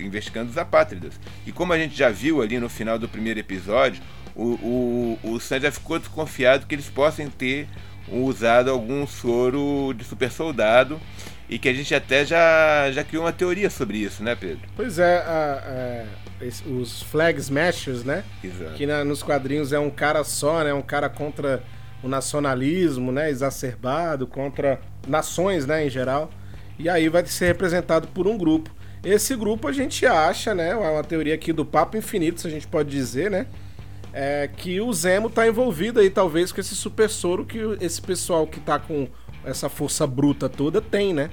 investigando, 0.00 0.50
os 0.50 0.56
apátridas. 0.56 1.20
E 1.46 1.52
como 1.52 1.74
a 1.74 1.78
gente 1.78 1.94
já 1.94 2.08
viu 2.08 2.40
ali 2.40 2.58
no 2.58 2.70
final 2.70 2.98
do 2.98 3.06
primeiro 3.06 3.38
episódio, 3.38 4.02
o, 4.34 5.18
o, 5.22 5.30
o 5.32 5.40
Sam 5.40 5.60
já 5.60 5.70
ficou 5.70 5.98
desconfiado 5.98 6.66
que 6.66 6.74
eles 6.74 6.88
possam 6.88 7.28
ter 7.28 7.68
usado 8.08 8.70
algum 8.70 9.06
soro 9.06 9.94
de 9.94 10.04
super 10.04 10.30
soldado 10.30 11.00
e 11.48 11.58
que 11.58 11.68
a 11.68 11.74
gente 11.74 11.94
até 11.94 12.24
já, 12.24 12.90
já 12.90 13.04
criou 13.04 13.24
uma 13.24 13.32
teoria 13.32 13.70
sobre 13.70 13.98
isso, 13.98 14.22
né, 14.22 14.34
Pedro? 14.34 14.60
Pois 14.76 14.98
é, 14.98 15.18
a, 15.18 16.06
a, 16.42 16.70
os 16.70 17.02
Flag 17.02 17.38
Smashers, 17.38 18.04
né? 18.04 18.24
Exato. 18.42 18.72
Que 18.74 18.86
na, 18.86 19.04
nos 19.04 19.22
quadrinhos 19.22 19.72
é 19.72 19.78
um 19.78 19.90
cara 19.90 20.24
só, 20.24 20.64
né? 20.64 20.72
Um 20.72 20.82
cara 20.82 21.08
contra 21.08 21.62
o 22.02 22.08
nacionalismo, 22.08 23.12
né? 23.12 23.30
Exacerbado, 23.30 24.26
contra 24.26 24.80
nações, 25.06 25.66
né? 25.66 25.86
Em 25.86 25.90
geral. 25.90 26.30
E 26.78 26.88
aí 26.88 27.08
vai 27.08 27.24
ser 27.26 27.46
representado 27.46 28.08
por 28.08 28.26
um 28.26 28.36
grupo. 28.36 28.70
Esse 29.04 29.36
grupo 29.36 29.68
a 29.68 29.72
gente 29.72 30.06
acha, 30.06 30.54
né? 30.54 30.70
É 30.70 30.76
uma 30.76 31.04
teoria 31.04 31.34
aqui 31.34 31.52
do 31.52 31.64
Papo 31.64 31.96
Infinito, 31.96 32.40
se 32.40 32.46
a 32.46 32.50
gente 32.50 32.66
pode 32.66 32.90
dizer, 32.90 33.30
né? 33.30 33.46
É, 34.16 34.48
que 34.56 34.80
o 34.80 34.92
Zemo 34.92 35.28
tá 35.28 35.46
envolvido 35.46 35.98
aí, 35.98 36.08
talvez, 36.08 36.52
com 36.52 36.60
esse 36.60 36.76
super 36.76 37.10
soro 37.10 37.44
que 37.44 37.58
esse 37.80 38.00
pessoal 38.00 38.46
que 38.46 38.60
tá 38.60 38.78
com 38.78 39.08
essa 39.44 39.68
força 39.68 40.06
bruta 40.06 40.48
toda 40.48 40.80
tem, 40.80 41.12
né? 41.12 41.30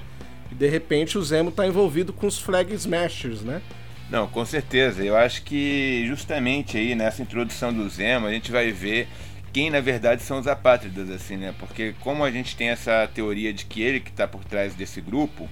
E 0.52 0.56
de 0.56 0.68
repente 0.68 1.16
o 1.16 1.24
Zemo 1.24 1.52
tá 1.52 1.68
envolvido 1.68 2.12
com 2.12 2.26
os 2.26 2.40
Flag 2.40 2.74
Smashers, 2.74 3.44
né? 3.44 3.62
Não, 4.10 4.28
com 4.28 4.44
certeza. 4.44 5.04
Eu 5.04 5.16
acho 5.16 5.44
que 5.44 6.04
justamente 6.08 6.76
aí 6.76 6.96
nessa 6.96 7.22
introdução 7.22 7.72
do 7.72 7.88
Zemo 7.88 8.26
a 8.26 8.32
gente 8.32 8.52
vai 8.52 8.72
ver 8.72 9.08
quem 9.54 9.70
na 9.70 9.80
verdade 9.80 10.24
são 10.24 10.40
os 10.40 10.48
apátridas, 10.48 11.10
assim, 11.12 11.38
né? 11.38 11.54
Porque 11.60 11.94
como 12.00 12.24
a 12.24 12.32
gente 12.32 12.56
tem 12.56 12.70
essa 12.70 13.08
teoria 13.14 13.54
de 13.54 13.64
que 13.66 13.82
ele 13.82 14.00
que 14.00 14.10
está 14.10 14.28
por 14.28 14.44
trás 14.44 14.74
desse 14.74 15.00
grupo, 15.00 15.48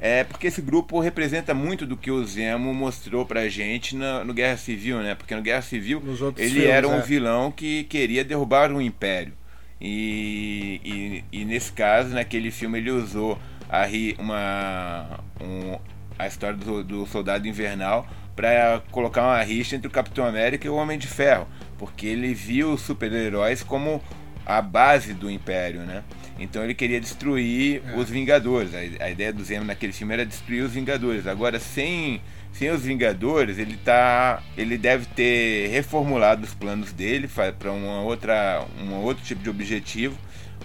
é 0.00 0.24
porque 0.24 0.48
esse 0.48 0.60
grupo 0.60 1.00
representa 1.00 1.54
muito 1.54 1.86
do 1.86 1.96
que 1.96 2.10
o 2.10 2.24
Zemo 2.24 2.74
mostrou 2.74 3.24
pra 3.24 3.48
gente 3.48 3.96
no, 3.96 4.24
no 4.24 4.34
Guerra 4.34 4.56
Civil, 4.56 4.98
né? 4.98 5.14
Porque 5.14 5.34
no 5.34 5.42
Guerra 5.42 5.62
Civil 5.62 6.02
ele 6.36 6.50
filmes, 6.50 6.68
era 6.68 6.88
um 6.88 6.98
é. 6.98 7.00
vilão 7.00 7.50
que 7.50 7.84
queria 7.84 8.24
derrubar 8.24 8.70
um 8.70 8.80
império. 8.80 9.32
E, 9.80 10.80
e, 10.84 11.24
e, 11.40 11.44
nesse 11.44 11.72
caso, 11.72 12.10
naquele 12.10 12.50
filme, 12.50 12.78
ele 12.78 12.90
usou 12.90 13.38
a, 13.68 13.84
uma, 14.18 15.20
um, 15.40 15.78
a 16.18 16.26
história 16.26 16.56
do, 16.56 16.82
do 16.82 17.06
Soldado 17.06 17.46
Invernal 17.46 18.06
para 18.34 18.82
colocar 18.90 19.22
uma 19.22 19.42
rixa 19.42 19.76
entre 19.76 19.88
o 19.88 19.90
Capitão 19.90 20.24
América 20.24 20.66
e 20.66 20.70
o 20.70 20.74
Homem 20.74 20.98
de 20.98 21.06
Ferro, 21.06 21.46
porque 21.78 22.06
ele 22.06 22.34
viu 22.34 22.72
os 22.72 22.80
super-heróis 22.80 23.62
como 23.62 24.02
a 24.44 24.60
base 24.60 25.14
do 25.14 25.30
Império, 25.30 25.80
né? 25.80 26.02
Então 26.38 26.64
ele 26.64 26.74
queria 26.74 27.00
destruir 27.00 27.82
é. 27.86 27.96
os 27.96 28.10
Vingadores. 28.10 28.74
A, 28.74 29.04
a, 29.04 29.10
ideia 29.10 29.32
do 29.32 29.44
Zemo 29.44 29.64
naquele 29.64 29.92
filme 29.92 30.14
era 30.14 30.26
destruir 30.26 30.62
os 30.62 30.72
Vingadores. 30.72 31.26
Agora, 31.26 31.60
sem, 31.60 32.20
sem 32.52 32.70
os 32.70 32.82
Vingadores, 32.82 33.58
ele 33.58 33.76
tá, 33.76 34.42
ele 34.56 34.76
deve 34.76 35.06
ter 35.06 35.68
reformulado 35.68 36.44
os 36.44 36.54
planos 36.54 36.92
dele 36.92 37.28
para 37.28 37.72
um 37.72 38.04
outro 38.04 39.24
tipo 39.24 39.42
de 39.42 39.50
objetivo 39.50 40.18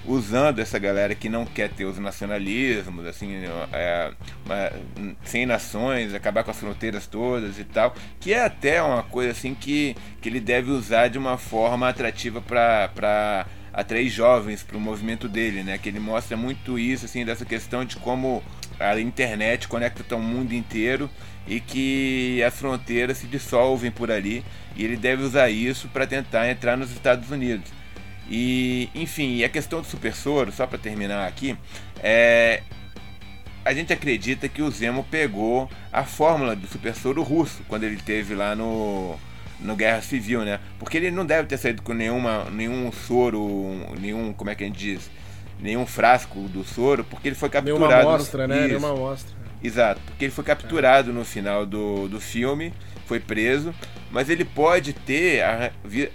usando 0.06 0.60
essa 0.60 0.80
galera 0.80 1.14
que 1.14 1.30
não 1.30 1.46
quer 1.46 1.70
ter 1.70 1.86
os 1.86 1.98
nacionalismos, 2.00 3.06
assim, 3.06 3.44
é, 3.72 4.12
uma, 4.46 4.72
sem 5.24 5.46
nações, 5.46 6.14
acabar 6.14 6.44
com 6.44 6.52
as 6.52 6.58
fronteiras 6.58 7.06
todas 7.06 7.60
e 7.60 7.64
tal, 7.64 7.94
que 8.20 8.34
é 8.34 8.44
até 8.44 8.82
uma 8.82 9.04
coisa 9.04 9.32
assim 9.32 9.54
que, 9.54 9.96
que 10.22 10.30
ele 10.30 10.40
deve 10.40 10.72
usar 10.72 11.10
de 11.10 11.18
uma 11.18 11.38
forma 11.38 11.88
atrativa 11.88 12.42
para 12.42 13.46
atrair 13.74 14.10
jovens 14.10 14.64
para 14.64 14.78
o 14.78 14.80
movimento 14.80 15.28
dele, 15.28 15.64
né? 15.64 15.78
Que 15.78 15.90
ele 15.90 16.00
mostra 16.00 16.36
muito 16.36 16.78
isso, 16.78 17.06
assim, 17.06 17.26
dessa 17.26 17.46
questão 17.46 17.86
de 17.86 17.96
como 17.98 18.44
a 18.80 19.00
internet 19.00 19.68
conecta 19.68 20.16
o 20.16 20.22
mundo 20.22 20.54
inteiro 20.54 21.10
e 21.48 21.60
que 21.60 22.42
as 22.44 22.58
fronteiras 22.58 23.18
se 23.18 23.28
dissolvem 23.28 23.92
por 23.92 24.12
ali 24.12 24.44
e 24.76 24.84
ele 24.84 24.96
deve 24.96 25.24
usar 25.24 25.50
isso 25.50 25.88
para 25.90 26.08
tentar 26.08 26.50
entrar 26.50 26.78
nos 26.78 26.92
Estados 26.92 27.30
Unidos. 27.32 27.70
E, 28.30 28.90
enfim, 28.94 29.38
e 29.38 29.44
a 29.44 29.50
questão 29.50 29.82
do 29.82 29.88
super 29.88 30.14
soro, 30.14 30.52
só 30.52 30.68
para 30.68 30.78
terminar 30.78 31.28
aqui, 31.28 31.58
é 32.02 32.62
a 33.66 33.74
gente 33.74 33.92
acredita 33.92 34.48
que 34.48 34.62
o 34.62 34.72
Zemo 34.72 35.04
pegou 35.04 35.70
a 35.92 36.04
fórmula 36.04 36.56
do 36.56 36.66
super 36.66 36.96
soro 36.96 37.22
russo 37.22 37.62
quando 37.68 37.84
ele 37.84 37.98
teve 37.98 38.34
lá 38.34 38.56
no 38.56 39.20
no 39.62 39.75
Guerra 39.75 40.01
Civil, 40.01 40.44
né? 40.44 40.60
Porque 40.78 40.98
ele 40.98 41.12
não 41.12 41.25
deve 41.25 41.48
ter 41.48 41.58
saído 41.58 41.82
com 41.82 41.94
nenhuma 41.94 42.46
nenhum 42.51 42.92
soro, 42.92 43.46
nenhum, 44.00 44.34
como 44.34 44.50
é 44.50 44.56
que 44.56 44.63
a 44.63 44.68
gente 44.68 44.80
diz, 44.80 45.10
nenhum 45.60 45.86
frasco 45.86 46.39
do 46.50 46.63
soro, 46.63 47.04
porque 47.04 47.28
ele 47.28 47.36
foi 47.36 47.50
capturado 47.50 47.80
nenhuma 47.80 48.01
amostra, 48.01 48.48
né? 48.48 48.60
Isso. 48.60 48.68
Nenhuma 48.68 48.92
amostra. 48.92 49.39
Exato, 49.62 50.00
porque 50.06 50.25
ele 50.25 50.32
foi 50.32 50.44
capturado 50.44 51.12
no 51.12 51.25
final 51.25 51.66
do, 51.66 52.08
do 52.08 52.22
filme, 52.22 52.74
foi 53.06 53.20
preso, 53.20 53.74
mas 54.10 54.30
ele 54.30 54.46
pode 54.46 54.94
ter 54.94 55.44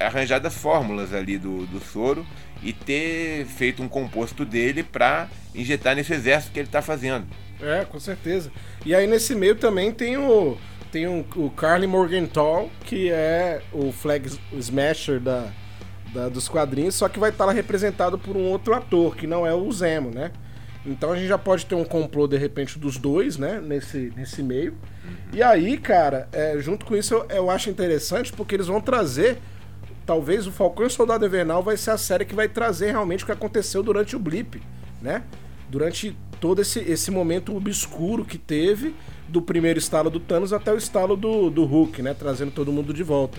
arranjado 0.00 0.46
as 0.46 0.54
fórmulas 0.54 1.12
ali 1.12 1.36
do, 1.36 1.66
do 1.66 1.78
soro 1.78 2.24
e 2.62 2.72
ter 2.72 3.44
feito 3.44 3.82
um 3.82 3.88
composto 3.88 4.44
dele 4.46 4.82
para 4.82 5.28
injetar 5.54 5.94
nesse 5.94 6.14
exército 6.14 6.52
que 6.52 6.58
ele 6.58 6.68
está 6.68 6.80
fazendo. 6.80 7.26
É, 7.60 7.84
com 7.84 8.00
certeza. 8.00 8.50
E 8.84 8.94
aí 8.94 9.06
nesse 9.06 9.34
meio 9.34 9.54
também 9.54 9.92
tem 9.92 10.16
o 10.16 10.56
tem 10.94 11.08
um, 11.08 11.24
o 11.34 11.50
Carly 11.50 11.88
Morgenthau, 11.88 12.70
que 12.84 13.10
é 13.10 13.60
o 13.72 13.90
Flag 13.90 14.30
Smasher 14.52 15.18
da, 15.18 15.48
da, 16.12 16.28
dos 16.28 16.48
quadrinhos, 16.48 16.94
só 16.94 17.08
que 17.08 17.18
vai 17.18 17.30
estar 17.30 17.50
representado 17.50 18.16
por 18.16 18.36
um 18.36 18.44
outro 18.44 18.72
ator, 18.72 19.16
que 19.16 19.26
não 19.26 19.44
é 19.44 19.52
o 19.52 19.72
Zemo, 19.72 20.10
né? 20.10 20.30
Então 20.86 21.10
a 21.10 21.16
gente 21.16 21.26
já 21.26 21.36
pode 21.36 21.66
ter 21.66 21.74
um 21.74 21.84
complô, 21.84 22.28
de 22.28 22.36
repente, 22.36 22.78
dos 22.78 22.96
dois, 22.96 23.36
né? 23.36 23.60
Nesse, 23.60 24.12
nesse 24.14 24.40
meio. 24.40 24.70
Uhum. 24.70 25.14
E 25.32 25.42
aí, 25.42 25.76
cara, 25.78 26.28
é, 26.30 26.56
junto 26.60 26.86
com 26.86 26.94
isso, 26.94 27.12
eu, 27.12 27.26
eu, 27.28 27.50
acho 27.50 27.68
interessante 27.68 28.32
porque 28.32 28.54
eles 28.54 28.68
vão 28.68 28.80
trazer. 28.80 29.38
Talvez 30.06 30.46
o 30.46 30.52
Falcão 30.52 30.84
e 30.84 30.86
o 30.86 30.90
Soldado 30.90 31.26
Invernal 31.26 31.60
vai 31.60 31.76
ser 31.76 31.90
a 31.90 31.98
série 31.98 32.24
que 32.24 32.36
vai 32.36 32.48
trazer 32.48 32.92
realmente 32.92 33.24
o 33.24 33.26
que 33.26 33.32
aconteceu 33.32 33.82
durante 33.82 34.14
o 34.14 34.18
Blip, 34.20 34.62
né? 35.02 35.24
Durante 35.68 36.16
todo 36.38 36.62
esse, 36.62 36.78
esse 36.78 37.10
momento 37.10 37.56
obscuro 37.56 38.24
que 38.24 38.38
teve 38.38 38.94
do 39.28 39.42
primeiro 39.42 39.78
estalo 39.78 40.10
do 40.10 40.20
Thanos 40.20 40.52
até 40.52 40.72
o 40.72 40.76
estalo 40.76 41.16
do, 41.16 41.50
do 41.50 41.64
Hulk, 41.64 42.02
né? 42.02 42.14
Trazendo 42.14 42.52
todo 42.52 42.72
mundo 42.72 42.92
de 42.92 43.02
volta. 43.02 43.38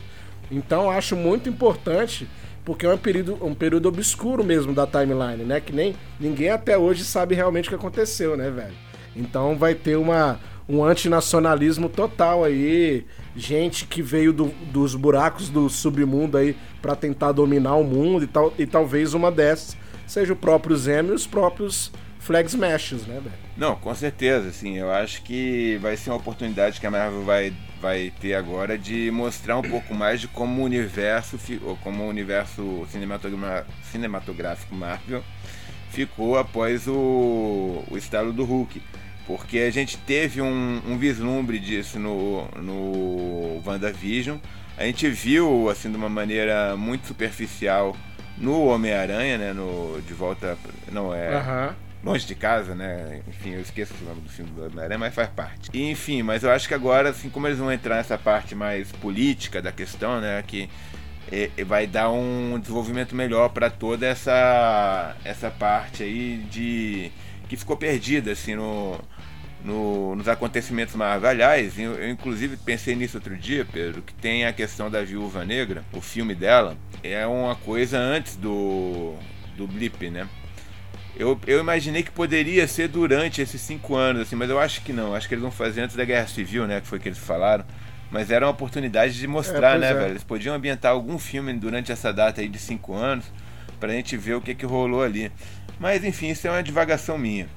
Então 0.52 0.90
acho 0.90 1.16
muito 1.16 1.50
importante 1.50 2.28
porque 2.64 2.86
é 2.86 2.90
um 2.90 2.98
período, 2.98 3.38
um 3.46 3.54
período 3.54 3.88
obscuro 3.88 4.44
mesmo 4.44 4.74
da 4.74 4.88
timeline, 4.88 5.44
né? 5.44 5.60
Que 5.60 5.72
nem 5.72 5.96
ninguém 6.20 6.50
até 6.50 6.78
hoje 6.78 7.04
sabe 7.04 7.36
realmente 7.36 7.68
o 7.68 7.70
que 7.70 7.76
aconteceu, 7.76 8.36
né, 8.36 8.50
velho? 8.50 8.74
Então 9.16 9.56
vai 9.58 9.76
ter 9.76 9.96
uma, 9.96 10.40
um 10.68 10.84
antinacionalismo 10.84 11.88
total 11.88 12.44
aí, 12.44 13.06
gente 13.36 13.86
que 13.86 14.02
veio 14.02 14.34
do, 14.34 14.46
dos 14.72 14.96
buracos 14.96 15.50
do 15.50 15.70
submundo 15.70 16.38
aí 16.38 16.58
para 16.82 16.96
tentar 16.96 17.32
dominar 17.32 17.76
o 17.76 17.84
mundo 17.84 18.24
e, 18.24 18.28
tal, 18.28 18.54
e 18.58 18.66
talvez 18.66 19.14
uma 19.14 19.32
dessas 19.32 19.78
seja 20.08 20.34
o 20.34 20.36
próprio 20.36 20.76
Zemo 20.76 21.12
e 21.12 21.16
os 21.16 21.26
próprios 21.26 21.92
Flag 22.26 22.50
Smashes, 22.50 23.06
né, 23.06 23.22
velho? 23.24 23.36
Não, 23.56 23.76
com 23.76 23.94
certeza, 23.94 24.50
assim, 24.50 24.80
eu 24.80 24.92
acho 24.92 25.22
que 25.22 25.78
vai 25.80 25.96
ser 25.96 26.10
uma 26.10 26.18
oportunidade 26.18 26.80
que 26.80 26.88
a 26.88 26.90
Marvel 26.90 27.24
vai 27.24 27.54
vai 27.80 28.12
ter 28.20 28.34
agora 28.34 28.80
de 28.80 29.12
mostrar 29.12 29.58
um 29.58 29.62
pouco 29.62 29.94
mais 29.94 30.20
de 30.20 30.28
como 30.28 30.64
o 30.64 30.66
universo, 30.66 31.38
ou 31.64 31.78
como 31.78 32.04
o 32.04 32.10
universo 32.10 32.88
cinematográfico 33.92 34.74
Marvel 34.74 35.24
ficou 35.92 36.36
após 36.36 36.88
o, 36.88 37.84
o 37.92 37.96
estalo 37.96 38.34
do 38.34 38.44
Hulk. 38.44 38.82
Porque 39.28 39.60
a 39.60 39.70
gente 39.70 39.96
teve 39.96 40.42
um, 40.42 40.82
um 40.88 40.98
vislumbre 40.98 41.60
disso 41.60 42.00
no, 42.00 42.48
no 42.60 43.62
WandaVision. 43.64 44.40
A 44.80 44.84
gente 44.84 45.08
viu, 45.10 45.70
assim, 45.70 45.92
de 45.92 45.98
uma 45.98 46.10
maneira 46.10 46.76
muito 46.76 47.06
superficial 47.06 47.96
no 48.36 48.66
Homem-Aranha, 48.66 49.38
né? 49.38 49.54
No, 49.54 50.02
de 50.02 50.14
volta. 50.14 50.58
Não 50.92 51.14
é. 51.14 51.38
Uhum 51.38 51.85
longe 52.06 52.26
de 52.28 52.36
casa, 52.36 52.76
né? 52.76 53.22
Enfim, 53.28 53.52
eu 53.52 53.62
esqueço 53.62 53.94
o 54.00 54.06
nome 54.06 54.22
do 54.22 54.30
filme 54.30 54.52
do 54.52 54.64
Homem-Aranha, 54.64 55.00
mas 55.00 55.14
faz 55.14 55.28
parte. 55.30 55.72
E, 55.74 55.90
enfim, 55.90 56.22
mas 56.22 56.44
eu 56.44 56.52
acho 56.52 56.68
que 56.68 56.74
agora, 56.76 57.10
assim, 57.10 57.30
como 57.30 57.48
eles 57.48 57.58
vão 57.58 57.72
entrar 57.72 57.96
nessa 57.96 58.18
parte 58.18 58.54
mais 58.54 58.92
política 58.92 59.60
da 59.60 59.72
questão, 59.72 60.22
né? 60.22 60.44
Que 60.46 60.70
é, 61.32 61.50
vai 61.64 61.88
dar 61.88 62.12
um 62.12 62.60
desenvolvimento 62.60 63.16
melhor 63.16 63.50
para 63.50 63.72
toda 63.72 64.06
essa 64.06 65.16
essa 65.26 65.50
parte 65.50 66.04
aí 66.04 66.38
de 66.52 67.12
que 67.50 67.58
ficou 67.58 67.76
perdida 67.76 68.32
assim 68.32 68.56
no, 68.56 69.00
no, 69.64 70.16
nos 70.16 70.28
acontecimentos 70.28 70.94
Marvel. 70.96 71.28
Aliás, 71.28 71.80
eu, 71.80 71.94
eu, 71.96 72.10
inclusive 72.10 72.56
pensei 72.58 72.96
nisso 72.96 73.18
outro 73.18 73.36
dia, 73.36 73.66
Pedro, 73.66 74.04
que 74.04 74.14
tem 74.14 74.46
a 74.46 74.54
questão 74.54 74.92
da 74.92 75.02
Viúva 75.02 75.44
Negra, 75.44 75.84
o 75.92 76.02
filme 76.02 76.36
dela 76.36 76.78
é 77.02 77.26
uma 77.26 77.56
coisa 77.56 77.98
antes 77.98 78.36
do 78.36 79.16
do 79.58 79.66
blip, 79.66 80.10
né? 80.12 80.28
Eu, 81.18 81.40
eu 81.48 81.60
imaginei 81.60 82.04
que 82.04 82.12
poderia 82.12 82.68
ser 82.68 82.90
durante 82.90 83.42
esses 83.42 83.62
cinco 83.62 83.96
anos, 83.96 84.24
assim, 84.24 84.36
mas 84.36 84.50
eu 84.50 84.60
acho 84.60 84.82
que 84.82 84.92
não. 84.92 85.16
Acho 85.16 85.28
que 85.28 85.34
eles 85.34 85.42
vão 85.42 85.52
fazer 85.52 85.82
antes 85.82 85.96
da 85.96 86.04
Guerra 86.04 86.28
Civil, 86.28 86.68
né? 86.68 86.82
Que 86.82 86.88
foi 86.88 87.00
que 87.00 87.08
eles 87.08 87.18
falaram. 87.18 87.64
Mas 88.12 88.30
era 88.30 88.46
uma 88.46 88.52
oportunidade 88.52 89.18
de 89.18 89.28
mostrar, 89.28 89.78
é, 89.78 89.80
né, 89.80 89.90
é. 89.92 89.94
velho? 89.94 90.12
Eles 90.12 90.24
podiam 90.24 90.54
ambientar 90.54 90.92
algum 90.92 91.18
filme 91.18 91.54
durante 91.54 91.92
essa 91.92 92.12
data 92.12 92.42
aí 92.42 92.48
de 92.48 92.60
cinco 92.60 92.94
anos 92.94 93.26
pra 93.80 93.94
gente 93.94 94.18
ver 94.18 94.36
o 94.36 94.42
que, 94.42 94.54
que 94.54 94.66
rolou 94.66 95.02
ali. 95.02 95.32
Mas 95.80 96.04
enfim, 96.04 96.30
isso 96.30 96.48
é 96.48 96.52
uma 96.52 96.64
divagação 96.64 97.18
minha. 97.18 97.48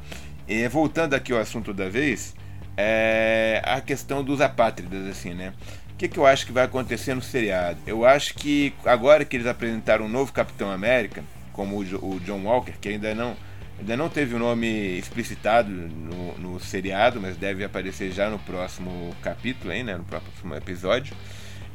E, 0.46 0.66
voltando 0.68 1.14
aqui 1.14 1.32
ao 1.32 1.38
assunto 1.38 1.74
da 1.74 1.88
vez, 1.88 2.34
é 2.76 3.60
a 3.64 3.80
questão 3.80 4.22
dos 4.22 4.40
apátridas, 4.40 5.06
assim, 5.08 5.34
né? 5.34 5.52
O 5.92 5.96
que, 5.98 6.08
que 6.08 6.18
eu 6.18 6.26
acho 6.26 6.46
que 6.46 6.52
vai 6.52 6.64
acontecer 6.64 7.14
no 7.14 7.20
seriado? 7.20 7.78
Eu 7.86 8.04
acho 8.04 8.34
que 8.34 8.72
agora 8.84 9.24
que 9.24 9.36
eles 9.36 9.46
apresentaram 9.46 10.06
um 10.06 10.08
novo 10.08 10.32
Capitão 10.32 10.70
América, 10.70 11.24
como 11.52 11.78
o, 11.78 12.20
John 12.20 12.44
Walker, 12.44 12.72
que 12.80 12.88
ainda 12.88 13.14
não 13.14 13.36
Ainda 13.78 13.96
não 13.96 14.08
teve 14.08 14.34
o 14.34 14.40
nome 14.40 14.98
explicitado 14.98 15.70
no, 15.70 16.36
no, 16.36 16.58
seriado, 16.58 17.20
mas 17.20 17.36
deve 17.36 17.62
aparecer 17.62 18.10
já 18.10 18.28
no 18.28 18.36
próximo 18.40 19.14
capítulo, 19.22 19.72
hein, 19.72 19.84
né, 19.84 19.96
no 19.96 20.02
próximo 20.02 20.52
episódio. 20.56 21.14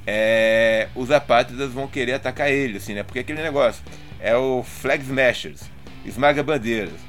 É, 0.05 0.89
os 0.95 1.11
apátridas 1.11 1.71
vão 1.71 1.87
querer 1.87 2.13
atacar 2.13 2.51
ele, 2.51 2.77
assim, 2.77 2.93
né? 2.93 3.03
Porque 3.03 3.19
aquele 3.19 3.41
negócio 3.41 3.81
é 4.19 4.35
o 4.35 4.63
Flag 4.63 5.01
Smashers, 5.01 5.61
esmaga 6.05 6.43
bandeiras. 6.43 6.99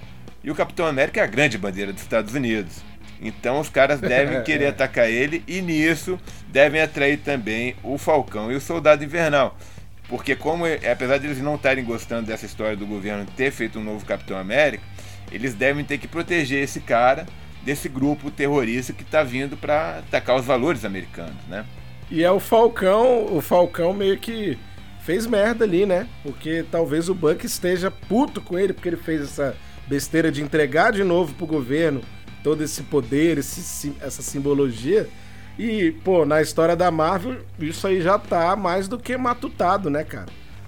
E 0.45 0.51
o 0.51 0.55
Capitão 0.55 0.87
América 0.87 1.21
é 1.21 1.25
a 1.25 1.27
grande 1.27 1.59
bandeira 1.59 1.93
dos 1.93 2.03
Estados 2.03 2.33
Unidos. 2.33 2.85
Então 3.21 3.59
os 3.59 3.69
caras 3.69 4.01
devem 4.01 4.43
querer 4.45 4.67
atacar 4.67 5.11
ele 5.11 5.43
e 5.49 5.61
nisso 5.61 6.21
devem 6.49 6.81
atrair 6.81 7.19
também 7.19 7.75
o 7.83 7.99
Falcão 7.99 8.53
e 8.53 8.55
o 8.55 8.61
Soldado 8.61 9.03
Invernal. 9.03 9.59
Porque 10.09 10.37
como, 10.37 10.65
apesar 10.67 11.19
de 11.19 11.27
eles 11.27 11.41
não 11.41 11.55
estarem 11.55 11.85
gostando 11.85 12.27
dessa 12.27 12.45
história 12.45 12.77
do 12.77 12.87
governo 12.87 13.27
ter 13.37 13.51
feito 13.51 13.79
um 13.79 13.85
novo 13.85 14.05
Capitão 14.05 14.37
América, 14.37 14.85
eles 15.33 15.55
devem 15.55 15.85
ter 15.85 15.99
que 15.99 16.07
proteger 16.07 16.63
esse 16.63 16.81
cara 16.81 17.27
desse 17.63 17.89
grupo 17.89 18.31
terrorista 18.31 18.93
que 18.93 19.03
está 19.03 19.23
vindo 19.23 19.57
para 19.57 19.99
atacar 19.99 20.37
os 20.37 20.45
valores 20.45 20.85
americanos, 20.85 21.43
né? 21.49 21.65
E 22.11 22.23
é 22.23 22.31
o 22.31 22.39
Falcão, 22.39 23.35
o 23.35 23.41
Falcão 23.41 23.95
meio 23.95 24.19
que 24.19 24.59
fez 25.01 25.27
merda 25.27 25.65
ali, 25.65 25.87
né? 25.87 26.07
Porque 26.23 26.65
talvez 26.71 27.09
o 27.09 27.15
Buck 27.15 27.45
esteja 27.45 27.91
puto 27.91 28.41
com 28.41 28.59
ele, 28.59 28.73
porque 28.73 28.91
ele 28.91 28.97
fez 28.97 29.23
essa 29.23 29.57
besteira 29.87 30.31
de 30.31 30.43
entregar 30.43 30.93
de 30.93 31.03
novo 31.03 31.35
pro 31.35 31.47
governo 31.47 32.03
todo 32.43 32.63
esse 32.63 32.83
poder, 32.83 33.39
esse, 33.39 33.95
essa 34.01 34.23
simbologia. 34.23 35.09
E, 35.59 35.93
pô, 36.05 36.25
na 36.25 36.43
história 36.43 36.75
da 36.75 36.91
Marvel, 36.91 37.39
isso 37.59 37.87
aí 37.87 38.01
já 38.01 38.19
tá 38.19 38.57
mais 38.57 38.89
do 38.89 38.99
que 38.99 39.17
matutado, 39.17 39.89
né, 39.89 40.03
cara? 40.03 40.27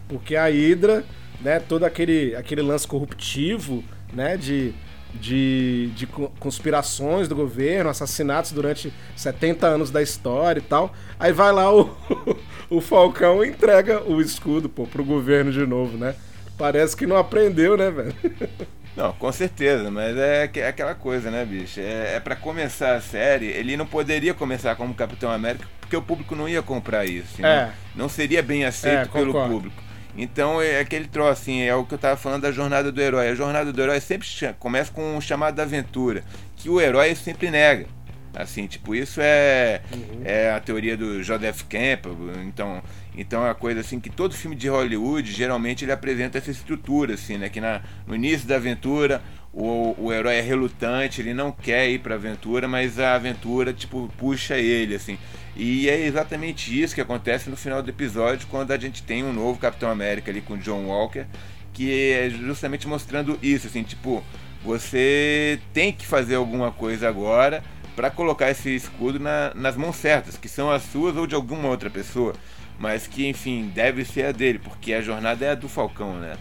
Porque 0.08 0.36
a 0.36 0.46
Hydra, 0.46 1.04
né, 1.40 1.58
todo 1.58 1.84
aquele, 1.84 2.36
aquele 2.36 2.62
lance 2.62 2.86
corruptivo, 2.86 3.82
né, 4.12 4.36
de, 4.36 4.72
de, 5.14 5.90
de 5.96 6.06
conspirações 6.38 7.26
do 7.26 7.34
governo, 7.34 7.90
assassinatos 7.90 8.52
durante 8.52 8.92
70 9.16 9.66
anos 9.66 9.90
da 9.90 10.00
história 10.00 10.60
e 10.60 10.62
tal. 10.62 10.92
Aí 11.18 11.32
vai 11.32 11.52
lá 11.52 11.74
o, 11.74 11.96
o 12.70 12.80
Falcão 12.80 13.44
e 13.44 13.48
entrega 13.48 14.02
o 14.08 14.20
escudo, 14.20 14.68
pô, 14.68 14.86
pro 14.86 15.04
governo 15.04 15.50
de 15.50 15.66
novo, 15.66 15.98
né? 15.98 16.14
Parece 16.56 16.96
que 16.96 17.06
não 17.06 17.16
aprendeu, 17.16 17.76
né, 17.76 17.90
velho? 17.90 18.14
Não, 18.96 19.12
com 19.12 19.30
certeza, 19.30 19.90
mas 19.90 20.16
é, 20.16 20.50
é 20.54 20.68
aquela 20.68 20.94
coisa, 20.94 21.30
né, 21.30 21.44
bicho? 21.44 21.80
É, 21.80 22.16
é 22.16 22.20
para 22.20 22.34
começar 22.34 22.96
a 22.96 23.00
série, 23.00 23.46
ele 23.46 23.76
não 23.76 23.86
poderia 23.86 24.32
começar 24.32 24.74
como 24.74 24.94
Capitão 24.94 25.30
América 25.30 25.66
porque 25.86 25.96
o 25.96 26.02
público 26.02 26.34
não 26.34 26.48
ia 26.48 26.62
comprar 26.62 27.04
isso. 27.04 27.44
É. 27.44 27.66
Não, 27.94 28.02
não 28.02 28.08
seria 28.08 28.42
bem 28.42 28.64
aceito 28.64 29.02
é, 29.02 29.04
pelo 29.06 29.32
público. 29.32 29.82
Então 30.18 30.60
é 30.60 30.80
aquele 30.80 31.06
troço, 31.06 31.42
assim, 31.42 31.62
é 31.62 31.74
o 31.74 31.84
que 31.84 31.94
eu 31.94 31.98
tava 31.98 32.16
falando 32.16 32.42
da 32.42 32.50
jornada 32.50 32.90
do 32.90 33.00
herói. 33.00 33.28
A 33.28 33.34
jornada 33.34 33.72
do 33.72 33.80
herói 33.80 34.00
sempre 34.00 34.26
começa 34.58 34.90
com 34.90 35.16
um 35.16 35.20
chamado 35.20 35.54
da 35.54 35.62
aventura, 35.62 36.24
que 36.56 36.68
o 36.68 36.80
herói 36.80 37.14
sempre 37.14 37.50
nega. 37.50 37.86
Assim, 38.34 38.66
tipo, 38.66 38.94
isso 38.94 39.20
é, 39.22 39.80
uhum. 39.92 40.22
é 40.24 40.50
a 40.50 40.60
teoria 40.60 40.96
do 40.96 41.22
Joseph 41.22 41.62
Campbell. 41.62 42.42
Então, 42.44 42.82
então 43.16 43.42
é 43.42 43.48
uma 43.48 43.54
coisa 43.54 43.80
assim 43.80 43.98
que 43.98 44.10
todo 44.10 44.34
filme 44.34 44.54
de 44.54 44.68
Hollywood 44.68 45.32
geralmente 45.32 45.84
ele 45.84 45.92
apresenta 45.92 46.36
essa 46.36 46.50
estrutura, 46.50 47.14
assim, 47.14 47.38
né? 47.38 47.48
Que 47.48 47.60
na, 47.60 47.80
no 48.06 48.14
início 48.14 48.46
da 48.46 48.56
aventura 48.56 49.22
o, 49.52 49.94
o 49.98 50.12
herói 50.12 50.34
é 50.34 50.40
relutante, 50.42 51.22
ele 51.22 51.32
não 51.32 51.50
quer 51.50 51.88
ir 51.88 52.00
para 52.00 52.14
a 52.14 52.18
aventura, 52.18 52.68
mas 52.68 52.98
a 52.98 53.14
aventura 53.14 53.72
tipo 53.72 54.12
puxa 54.18 54.58
ele, 54.58 54.94
assim. 54.94 55.18
E 55.56 55.88
é 55.88 55.98
exatamente 55.98 56.78
isso 56.78 56.94
que 56.94 57.00
acontece 57.00 57.48
no 57.48 57.56
final 57.56 57.82
do 57.82 57.88
episódio 57.88 58.46
quando 58.48 58.72
a 58.72 58.78
gente 58.78 59.02
tem 59.02 59.24
um 59.24 59.32
novo 59.32 59.58
Capitão 59.58 59.90
América 59.90 60.30
ali 60.30 60.42
com 60.42 60.58
John 60.58 60.84
Walker, 60.84 61.24
que 61.72 62.12
é 62.12 62.28
justamente 62.28 62.86
mostrando 62.86 63.38
isso, 63.42 63.66
assim, 63.66 63.82
tipo, 63.82 64.22
você 64.62 65.58
tem 65.72 65.90
que 65.90 66.06
fazer 66.06 66.34
alguma 66.34 66.70
coisa 66.70 67.08
agora 67.08 67.62
para 67.94 68.10
colocar 68.10 68.50
esse 68.50 68.74
escudo 68.74 69.18
na, 69.18 69.54
nas 69.54 69.74
mãos 69.74 69.96
certas, 69.96 70.36
que 70.36 70.50
são 70.50 70.70
as 70.70 70.82
suas 70.82 71.16
ou 71.16 71.26
de 71.26 71.34
alguma 71.34 71.68
outra 71.68 71.88
pessoa 71.88 72.34
mas 72.78 73.06
que 73.06 73.26
enfim 73.26 73.70
deve 73.74 74.04
ser 74.04 74.26
a 74.26 74.32
dele, 74.32 74.58
porque 74.58 74.92
a 74.92 75.00
jornada 75.00 75.44
é 75.44 75.50
a 75.50 75.54
do 75.54 75.68
Falcão, 75.68 76.14
né? 76.18 76.36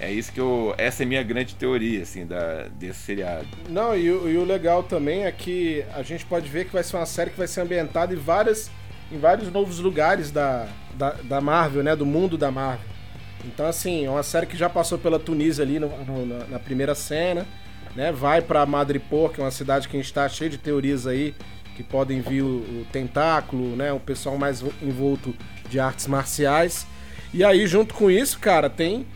É 0.00 0.10
isso 0.10 0.32
que 0.32 0.40
eu. 0.40 0.74
Essa 0.78 1.02
é 1.02 1.04
a 1.04 1.08
minha 1.08 1.22
grande 1.22 1.54
teoria, 1.54 2.02
assim, 2.02 2.26
da, 2.26 2.66
desse 2.68 3.00
seriado. 3.00 3.46
Não, 3.68 3.94
e, 3.94 4.06
e, 4.06 4.10
o 4.10 4.44
legal 4.44 4.82
também 4.82 5.24
é 5.24 5.32
que 5.32 5.84
a 5.94 6.02
gente 6.02 6.24
pode 6.24 6.48
ver 6.48 6.64
que 6.64 6.72
vai 6.72 6.82
ser 6.82 6.96
uma 6.96 7.06
série 7.06 7.30
que 7.30 7.38
vai 7.38 7.46
ser 7.46 7.60
ambientada 7.60 8.12
em 8.12 8.16
várias. 8.16 8.70
em 9.12 9.18
vários 9.18 9.52
novos 9.52 9.78
lugares 9.78 10.30
da, 10.30 10.66
da, 10.94 11.10
da 11.10 11.40
Marvel, 11.40 11.84
né? 11.84 11.94
Do 11.94 12.06
mundo 12.06 12.36
da 12.36 12.50
Marvel. 12.50 12.90
Então, 13.44 13.66
assim, 13.66 14.04
é 14.04 14.10
uma 14.10 14.22
série 14.22 14.46
que 14.46 14.56
já 14.56 14.68
passou 14.68 14.98
pela 14.98 15.18
Tunísia 15.18 15.64
ali 15.64 15.78
no, 15.78 15.88
no, 16.04 16.26
na, 16.26 16.46
na, 16.46 16.58
primeira 16.58 16.94
cena, 16.94 17.46
né? 17.94 18.10
Vai 18.10 18.40
pra 18.40 18.64
Madripoor, 18.64 19.30
que 19.30 19.40
é 19.40 19.44
uma 19.44 19.50
cidade 19.50 19.88
que 19.88 19.96
a 19.96 20.00
gente 20.00 20.12
tá 20.12 20.28
cheio 20.28 20.50
de 20.50 20.58
teorias 20.58 21.06
aí, 21.06 21.34
que 21.76 21.82
podem 21.82 22.20
vir 22.20 22.42
o, 22.42 22.58
o 22.58 22.86
tentáculo, 22.90 23.76
né? 23.76 23.92
O 23.92 24.00
pessoal 24.00 24.36
mais 24.38 24.64
envolto 24.82 25.34
de 25.72 25.80
artes 25.80 26.06
marciais. 26.06 26.86
E 27.32 27.42
aí, 27.42 27.66
junto 27.66 27.94
com 27.94 28.10
isso, 28.10 28.38
cara, 28.38 28.68
tem 28.68 29.06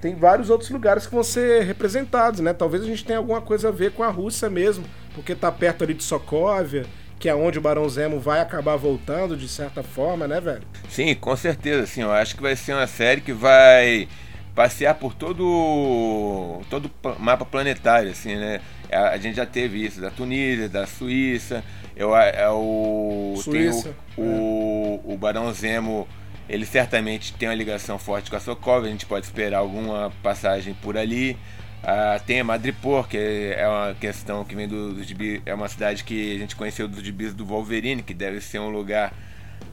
tem 0.00 0.14
vários 0.14 0.50
outros 0.50 0.70
lugares 0.70 1.06
que 1.06 1.14
vão 1.14 1.24
ser 1.24 1.64
representados, 1.64 2.40
né? 2.40 2.52
Talvez 2.52 2.82
a 2.82 2.86
gente 2.86 3.04
tenha 3.04 3.18
alguma 3.18 3.40
coisa 3.40 3.68
a 3.68 3.72
ver 3.72 3.92
com 3.92 4.02
a 4.02 4.08
Rússia 4.08 4.48
mesmo, 4.48 4.84
porque 5.14 5.34
tá 5.34 5.50
perto 5.50 5.84
ali 5.84 5.94
de 5.94 6.04
Sokovia, 6.04 6.84
que 7.18 7.28
é 7.28 7.34
onde 7.34 7.58
o 7.58 7.62
Barão 7.62 7.88
Zemo 7.88 8.20
vai 8.20 8.40
acabar 8.40 8.76
voltando 8.76 9.36
de 9.36 9.48
certa 9.48 9.82
forma, 9.82 10.28
né, 10.28 10.40
velho? 10.40 10.62
Sim, 10.88 11.14
com 11.14 11.34
certeza, 11.34 11.82
assim, 11.82 12.02
eu 12.02 12.12
acho 12.12 12.36
que 12.36 12.42
vai 12.42 12.54
ser 12.54 12.74
uma 12.74 12.86
série 12.86 13.20
que 13.20 13.32
vai 13.32 14.06
passear 14.56 14.94
por 14.94 15.14
todo 15.14 16.62
todo 16.70 16.90
mapa 17.20 17.44
planetário, 17.44 18.10
assim, 18.10 18.34
né? 18.34 18.60
A, 18.90 19.10
a 19.10 19.18
gente 19.18 19.36
já 19.36 19.44
teve 19.44 19.84
isso 19.84 20.00
da 20.00 20.10
Tunísia, 20.10 20.68
da 20.68 20.86
Suíça, 20.86 21.62
eu, 21.94 22.16
é 22.16 22.48
o, 22.48 23.34
Suíça, 23.36 23.94
o, 24.16 24.22
é. 24.22 24.24
o, 24.24 25.12
o 25.12 25.16
Barão 25.18 25.52
Zemo, 25.52 26.08
ele 26.48 26.64
certamente 26.64 27.34
tem 27.34 27.48
uma 27.48 27.54
ligação 27.54 27.98
forte 27.98 28.30
com 28.30 28.36
a 28.36 28.40
Sokov, 28.40 28.86
a 28.86 28.88
gente 28.88 29.04
pode 29.04 29.26
esperar 29.26 29.58
alguma 29.58 30.10
passagem 30.22 30.74
por 30.74 30.96
ali. 30.96 31.36
Ah, 31.82 32.18
tem 32.26 32.40
a 32.40 32.44
Madripoor, 32.44 33.06
que 33.06 33.16
é 33.16 33.68
uma 33.68 33.94
questão 33.94 34.44
que 34.44 34.56
vem 34.56 34.66
do, 34.66 34.94
do 34.94 35.02
é 35.44 35.54
uma 35.54 35.68
cidade 35.68 36.02
que 36.02 36.34
a 36.34 36.38
gente 36.38 36.56
conheceu 36.56 36.88
dos 36.88 37.02
gibis 37.02 37.32
do 37.32 37.44
Wolverine, 37.44 38.02
que 38.02 38.14
deve 38.14 38.40
ser 38.40 38.58
um 38.58 38.70
lugar 38.70 39.12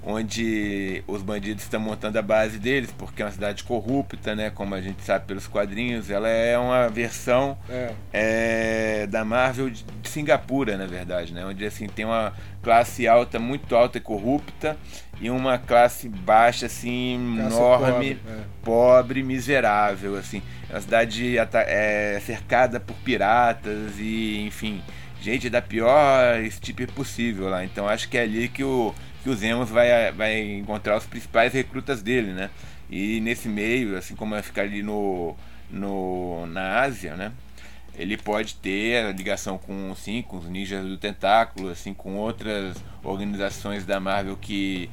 onde 0.06 1.04
os 1.08 1.22
bandidos 1.22 1.64
estão 1.64 1.80
montando 1.80 2.20
a 2.20 2.22
base 2.22 2.60
deles, 2.60 2.94
porque 2.98 3.22
é 3.22 3.26
uma 3.26 3.32
cidade 3.32 3.64
corrupta, 3.64 4.36
né? 4.36 4.50
Como 4.50 4.76
a 4.76 4.82
gente 4.82 5.02
sabe 5.02 5.26
pelos 5.26 5.48
quadrinhos, 5.48 6.10
ela 6.10 6.28
é 6.28 6.58
uma 6.58 6.90
versão 6.90 7.58
é. 7.70 7.92
É, 8.12 9.08
da 9.08 9.24
Marvel 9.24 9.70
de 9.70 9.86
Singapura, 10.04 10.78
na 10.78 10.86
verdade, 10.86 11.34
né? 11.34 11.46
Onde 11.46 11.66
assim 11.66 11.88
tem 11.88 12.04
uma 12.04 12.34
classe 12.62 13.08
alta, 13.08 13.40
muito 13.40 13.76
alta 13.76 13.98
e 13.98 14.02
corrupta, 14.02 14.78
e 15.22 15.30
uma 15.30 15.58
classe 15.58 16.10
baixa, 16.10 16.66
assim, 16.66 17.16
enorme, 17.40 18.16
pobre, 18.16 18.20
é. 18.28 18.40
pobre, 18.62 19.24
miserável, 19.24 20.18
assim. 20.18 20.42
É 20.70 20.74
uma 20.74 20.82
cidade 20.82 21.38
é, 21.38 22.22
cercada 22.26 22.80
por 22.80 22.96
piratas 22.98 23.94
e, 23.98 24.44
enfim, 24.46 24.82
gente 25.22 25.50
da 25.50 25.62
pior 25.62 26.44
tipo 26.60 26.86
possível 26.92 27.48
lá. 27.48 27.64
Então 27.64 27.88
acho 27.88 28.10
que 28.10 28.18
é 28.18 28.24
ali 28.24 28.50
que 28.50 28.64
o 28.64 28.94
que 29.24 29.30
o 29.30 29.36
Zemos 29.36 29.70
vai, 29.70 30.12
vai 30.12 30.42
encontrar 30.58 30.98
os 30.98 31.06
principais 31.06 31.54
recrutas 31.54 32.02
dele, 32.02 32.34
né? 32.34 32.50
E 32.90 33.22
nesse 33.22 33.48
meio, 33.48 33.98
assim 33.98 34.16
como 34.16 34.32
vai 34.32 34.42
ficar 34.42 34.64
ali 34.64 34.84
no, 34.84 35.36
no, 35.72 36.46
na 36.48 36.82
Ásia, 36.82 37.16
né? 37.16 37.32
Ele 37.96 38.18
pode 38.18 38.56
ter 38.56 39.06
a 39.06 39.12
ligação 39.12 39.58
com, 39.58 39.96
sim, 39.96 40.22
com 40.22 40.38
os 40.38 40.50
ninjas 40.50 40.86
do 40.86 40.98
tentáculo, 40.98 41.70
assim, 41.70 41.94
com 41.94 42.16
outras 42.16 42.76
organizações 43.04 43.86
da 43.86 44.00
Marvel 44.00 44.36
que 44.36 44.90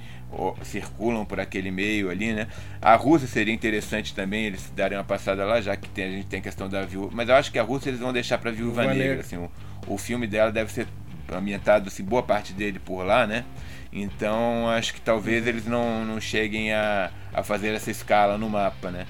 circulam 0.63 1.25
por 1.25 1.41
aquele 1.41 1.71
meio 1.71 2.09
ali, 2.09 2.33
né? 2.33 2.47
A 2.81 2.95
Rússia 2.95 3.27
seria 3.27 3.53
interessante 3.53 4.15
também 4.15 4.45
eles 4.45 4.71
darem 4.77 4.97
uma 4.97 5.05
passada 5.05 5.45
lá, 5.45 5.61
já 5.61 5.77
que 5.77 5.89
tem, 5.89 6.05
a 6.05 6.11
gente 6.11 6.27
tem 6.27 6.41
a 6.41 6.43
questão 6.43 6.69
da 6.69 6.83
viúva. 6.83 7.11
Mas 7.13 7.29
eu 7.29 7.35
acho 7.35 7.51
que 7.51 7.59
a 7.59 7.63
Rússia 7.63 7.91
eles 7.91 8.01
vão 8.01 8.13
deixar 8.13 8.39
para 8.39 8.53
Viúva 8.53 8.85
Negra, 8.95 9.21
assim, 9.21 9.37
o, 9.37 9.51
o 9.87 9.99
filme 9.99 10.27
dela 10.27 10.53
deve 10.53 10.71
ser 10.71 10.87
ambientado, 11.33 11.89
assim, 11.89 12.05
boa 12.05 12.23
parte 12.23 12.53
dele 12.53 12.79
por 12.79 13.05
lá, 13.05 13.27
né? 13.27 13.45
Então 13.93 14.69
acho 14.69 14.95
que 14.95 15.01
talvez 15.01 15.47
eles 15.47 15.67
não, 15.67 16.05
não 16.05 16.21
cheguem 16.21 16.73
a, 16.73 17.11
a 17.33 17.43
fazer 17.43 17.75
essa 17.75 17.91
escala 17.91 18.39
no 18.39 18.49
mapa, 18.49 18.91
né? 18.91 19.07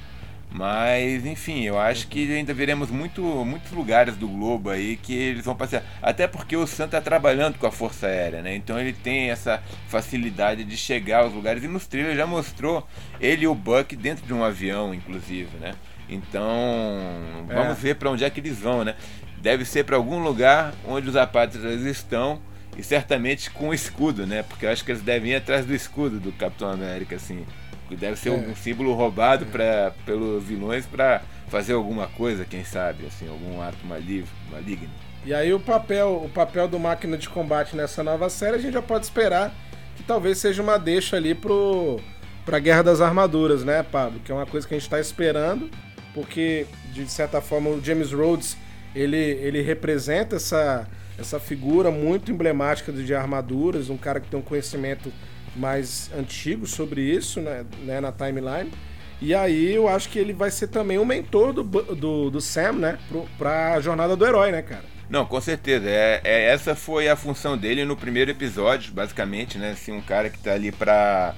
Mas, 0.52 1.24
enfim, 1.24 1.62
eu 1.62 1.78
acho 1.78 2.09
que 2.09 2.33
ainda 2.33 2.52
veremos 2.52 2.90
muito, 2.90 3.22
muitos 3.22 3.70
lugares 3.70 4.16
do 4.16 4.26
globo 4.26 4.68
aí 4.68 4.96
que 4.96 5.14
eles 5.14 5.44
vão 5.44 5.54
passear. 5.54 5.85
Até 6.02 6.26
porque 6.26 6.56
o 6.56 6.66
Sam 6.66 6.87
está 6.87 7.00
trabalhando 7.00 7.56
com 7.56 7.66
a 7.68 7.70
Força 7.70 8.09
Aérea, 8.09 8.42
né? 8.42 8.56
Então 8.56 8.78
ele 8.78 8.92
tem 8.92 9.30
essa 9.30 9.62
facilidade 9.87 10.64
de 10.64 10.76
chegar 10.76 11.22
aos 11.22 11.33
lugares. 11.33 11.62
E 11.62 11.68
nos 11.68 11.87
trailers 11.87 12.16
já 12.16 12.26
mostrou 12.26 12.87
ele 13.20 13.44
e 13.44 13.48
o 13.48 13.54
Buck 13.54 13.94
dentro 13.94 14.26
de 14.26 14.35
um 14.35 14.42
avião, 14.42 14.92
inclusive, 14.92 15.56
né? 15.59 15.74
Então, 16.09 16.50
vamos 17.46 17.78
é. 17.78 17.80
ver 17.80 17.94
para 17.94 18.11
onde 18.11 18.24
é 18.24 18.30
que 18.30 18.40
eles 18.40 18.59
vão, 18.59 18.85
né? 18.85 18.96
Deve 19.40 19.64
ser 19.64 19.85
para 19.85 19.96
algum 19.96 20.22
lugar 20.22 20.74
onde 20.87 21.09
os 21.09 21.16
apátridas 21.16 21.83
estão 21.83 22.40
e 22.76 22.83
certamente 22.83 23.50
com 23.50 23.68
o 23.70 23.74
escudo, 23.74 24.26
né? 24.26 24.42
Porque 24.42 24.66
eu 24.66 24.70
acho 24.70 24.85
que 24.85 24.90
eles 24.90 25.03
devem 25.03 25.33
ir 25.33 25.37
atrás 25.37 25.64
do 25.64 25.74
escudo 25.74 26.20
do 26.20 26.33
Capitão 26.33 26.70
América, 26.70 27.16
assim. 27.16 27.44
Deve 27.90 28.16
ser 28.16 28.29
é. 28.29 28.33
um 28.33 28.55
símbolo 28.55 28.94
roubado 28.94 29.44
é. 29.44 29.48
pra, 29.48 29.92
pelos 30.07 30.44
vilões 30.44 30.87
para 30.87 31.22
fazer 31.48 31.72
alguma 31.72 32.07
coisa, 32.07 32.44
quem 32.44 32.64
sabe, 32.64 33.07
assim, 33.07 33.29
algum 33.29 33.61
ato 33.61 33.85
maligno. 33.85 34.29
maligno. 34.53 34.88
E 35.24 35.35
aí 35.35 35.53
o 35.53 35.61
papel, 35.61 36.22
o 36.24 36.29
papel 36.29 36.68
do 36.68 36.79
máquina 36.79 37.18
de 37.18 37.29
combate 37.29 37.76
nessa 37.76 38.03
nova 38.03 38.31
série, 38.31 38.57
a 38.57 38.59
gente 38.59 38.72
já 38.72 38.83
pode 38.83 39.05
esperar 39.05 39.53
que 39.96 40.03
talvez 40.03 40.38
seja 40.38 40.62
uma 40.62 40.79
deixa 40.79 41.16
ali 41.16 41.35
pro 41.35 42.00
pra 42.44 42.59
Guerra 42.59 42.83
das 42.83 43.00
Armaduras, 43.00 43.64
né, 43.64 43.83
Pablo? 43.83 44.20
Que 44.20 44.33
é 44.33 44.35
uma 44.35 44.46
coisa 44.46 44.66
que 44.66 44.74
a 44.74 44.79
gente 44.79 44.87
está 44.87 44.98
esperando, 44.98 45.70
porque 46.14 46.66
de 46.92 47.07
certa 47.07 47.40
forma 47.40 47.68
o 47.70 47.85
James 47.85 48.12
Rhodes, 48.12 48.57
ele 48.94 49.16
ele 49.16 49.62
representa 49.62 50.37
essa 50.37 50.87
essa 51.18 51.38
figura 51.38 51.90
muito 51.90 52.33
emblemática 52.33 52.90
de 52.90 53.14
armaduras, 53.14 53.90
um 53.90 53.96
cara 53.96 54.20
que 54.20 54.29
tem 54.29 54.40
um 54.40 54.42
conhecimento 54.42 55.12
mais 55.55 56.11
antigo 56.16 56.66
sobre 56.66 57.03
isso, 57.03 57.40
né, 57.40 57.64
né, 57.83 58.00
na 58.00 58.11
timeline. 58.11 58.70
E 59.20 59.35
aí 59.35 59.74
eu 59.74 59.87
acho 59.87 60.09
que 60.09 60.18
ele 60.18 60.33
vai 60.33 60.50
ser 60.50 60.68
também 60.68 60.96
o 60.96 61.05
mentor 61.05 61.53
do, 61.53 61.62
do, 61.62 62.31
do 62.31 62.40
Sam, 62.40 62.72
né, 62.72 62.98
pro, 63.09 63.29
pra 63.37 63.79
jornada 63.81 64.16
do 64.16 64.26
herói, 64.26 64.50
né, 64.50 64.62
cara? 64.62 64.85
Não, 65.11 65.26
com 65.26 65.40
certeza. 65.40 65.90
É, 65.90 66.20
é, 66.24 66.44
essa 66.46 66.74
foi 66.74 67.09
a 67.09 67.16
função 67.16 67.59
dele 67.59 67.85
no 67.85 67.96
primeiro 67.96 68.31
episódio, 68.31 68.92
basicamente, 68.92 69.59
né? 69.59 69.72
Assim, 69.72 69.90
um 69.90 70.00
cara 70.00 70.31
que 70.31 70.38
tá 70.38 70.53
ali 70.53 70.70
pra, 70.70 71.35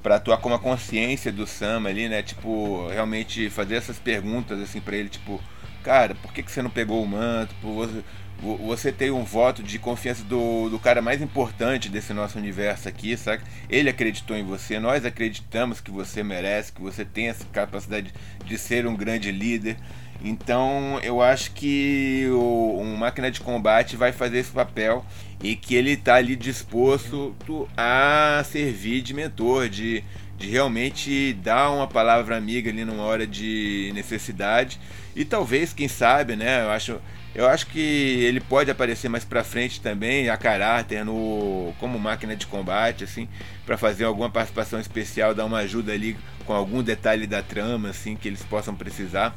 para 0.00 0.14
atuar 0.14 0.38
como 0.38 0.54
a 0.54 0.60
consciência 0.60 1.32
do 1.32 1.44
Sam 1.44 1.88
ali, 1.88 2.08
né? 2.08 2.22
Tipo, 2.22 2.86
realmente 2.86 3.50
fazer 3.50 3.74
essas 3.74 3.98
perguntas 3.98 4.60
assim 4.60 4.80
para 4.80 4.96
ele, 4.96 5.08
tipo, 5.08 5.42
cara, 5.86 6.16
por 6.16 6.32
que, 6.32 6.42
que 6.42 6.50
você 6.50 6.60
não 6.60 6.68
pegou 6.68 7.00
o 7.00 7.06
manto? 7.06 7.54
Você, 7.62 8.02
você 8.42 8.90
tem 8.90 9.12
um 9.12 9.22
voto 9.22 9.62
de 9.62 9.78
confiança 9.78 10.24
do, 10.24 10.68
do 10.68 10.80
cara 10.80 11.00
mais 11.00 11.22
importante 11.22 11.88
desse 11.88 12.12
nosso 12.12 12.36
universo 12.36 12.88
aqui, 12.88 13.16
sabe? 13.16 13.44
Ele 13.70 13.88
acreditou 13.88 14.36
em 14.36 14.42
você, 14.42 14.80
nós 14.80 15.04
acreditamos 15.04 15.80
que 15.80 15.92
você 15.92 16.24
merece, 16.24 16.72
que 16.72 16.82
você 16.82 17.04
tem 17.04 17.28
essa 17.28 17.44
capacidade 17.52 18.12
de 18.44 18.58
ser 18.58 18.84
um 18.84 18.96
grande 18.96 19.30
líder. 19.30 19.76
Então 20.24 20.98
eu 21.04 21.22
acho 21.22 21.52
que 21.52 22.26
o, 22.32 22.80
um 22.80 22.96
máquina 22.96 23.30
de 23.30 23.40
combate 23.40 23.94
vai 23.94 24.10
fazer 24.10 24.38
esse 24.38 24.50
papel 24.50 25.04
e 25.40 25.54
que 25.54 25.76
ele 25.76 25.92
está 25.92 26.16
ali 26.16 26.34
disposto 26.34 27.36
a 27.76 28.42
servir 28.44 29.02
de 29.02 29.14
mentor, 29.14 29.68
de, 29.68 30.02
de 30.38 30.48
realmente 30.48 31.32
dar 31.34 31.70
uma 31.70 31.86
palavra 31.86 32.36
amiga 32.36 32.70
ali 32.70 32.84
numa 32.84 33.02
hora 33.02 33.26
de 33.26 33.90
necessidade 33.94 34.78
e 35.16 35.24
talvez, 35.24 35.72
quem 35.72 35.88
sabe, 35.88 36.36
né? 36.36 36.62
Eu 36.62 36.70
acho, 36.70 37.00
eu 37.34 37.48
acho 37.48 37.66
que 37.68 37.80
ele 37.80 38.38
pode 38.38 38.70
aparecer 38.70 39.08
mais 39.08 39.24
para 39.24 39.42
frente 39.42 39.80
também 39.80 40.28
a 40.28 40.36
caráter 40.36 41.06
no 41.06 41.72
como 41.80 41.98
máquina 41.98 42.36
de 42.36 42.46
combate, 42.46 43.04
assim, 43.04 43.26
para 43.64 43.78
fazer 43.78 44.04
alguma 44.04 44.28
participação 44.28 44.78
especial, 44.78 45.34
dar 45.34 45.46
uma 45.46 45.58
ajuda 45.58 45.92
ali 45.92 46.18
com 46.44 46.52
algum 46.52 46.82
detalhe 46.82 47.26
da 47.26 47.42
trama, 47.42 47.88
assim, 47.88 48.14
que 48.14 48.28
eles 48.28 48.42
possam 48.42 48.74
precisar. 48.74 49.34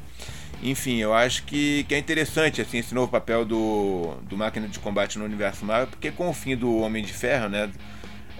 Enfim, 0.61 0.97
eu 0.97 1.13
acho 1.13 1.43
que, 1.43 1.85
que 1.85 1.95
é 1.95 1.97
interessante 1.97 2.59
assim, 2.59 2.79
esse 2.79 2.93
novo 2.93 3.09
papel 3.09 3.45
do, 3.45 4.15
do 4.23 4.35
máquina 4.35 4.67
de 4.67 4.77
combate 4.79 5.17
no 5.17 5.23
universo 5.23 5.63
Marvel, 5.63 5.87
porque 5.87 6.11
com 6.11 6.27
o 6.27 6.33
fim 6.33 6.57
do 6.57 6.79
Homem 6.79 7.01
de 7.01 7.13
Ferro, 7.13 7.47
né? 7.47 7.69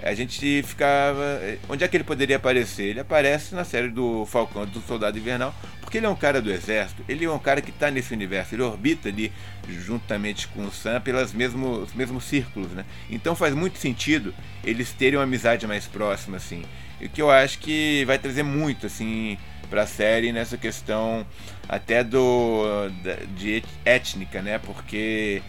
A 0.04 0.14
gente 0.14 0.64
ficava. 0.64 1.42
Onde 1.68 1.84
é 1.84 1.88
que 1.88 1.98
ele 1.98 2.04
poderia 2.04 2.38
aparecer? 2.38 2.84
Ele 2.84 3.00
aparece 3.00 3.54
na 3.54 3.64
série 3.64 3.90
do 3.90 4.26
Falcão 4.26 4.66
do 4.66 4.82
Soldado 4.82 5.18
Invernal, 5.18 5.54
porque 5.82 5.98
ele 5.98 6.06
é 6.06 6.10
um 6.10 6.16
cara 6.16 6.42
do 6.42 6.52
exército, 6.52 7.04
ele 7.10 7.26
é 7.26 7.32
um 7.32 7.40
cara 7.40 7.62
que 7.62 7.72
está 7.72 7.90
nesse 7.90 8.14
universo, 8.14 8.56
ele 8.56 8.62
orbita 8.62 9.10
ali 9.10 9.32
juntamente 9.68 10.48
com 10.48 10.66
o 10.66 10.72
Sam 10.72 11.02
pelos 11.02 11.34
mesmos, 11.34 11.94
mesmos 11.94 12.24
círculos, 12.24 12.72
né? 12.72 12.86
Então 13.10 13.36
faz 13.36 13.54
muito 13.54 13.78
sentido 13.78 14.34
eles 14.64 14.92
terem 14.94 15.18
uma 15.18 15.24
amizade 15.24 15.66
mais 15.68 15.86
próxima, 15.86 16.38
assim. 16.38 16.64
E 17.02 17.06
o 17.06 17.10
que 17.10 17.22
eu 17.22 17.32
acho 17.32 17.60
que 17.60 18.04
vai 18.06 18.18
trazer 18.18 18.44
muito, 18.44 18.86
assim, 18.86 19.38
para 19.70 19.84
a 19.84 19.88
série 19.88 20.32
nessa 20.32 20.58
questão 20.58 21.26
até 21.68 22.04
do 22.04 22.90
de 23.36 23.64
étnica, 23.86 24.42
né? 24.42 24.60
Porque 24.60 25.42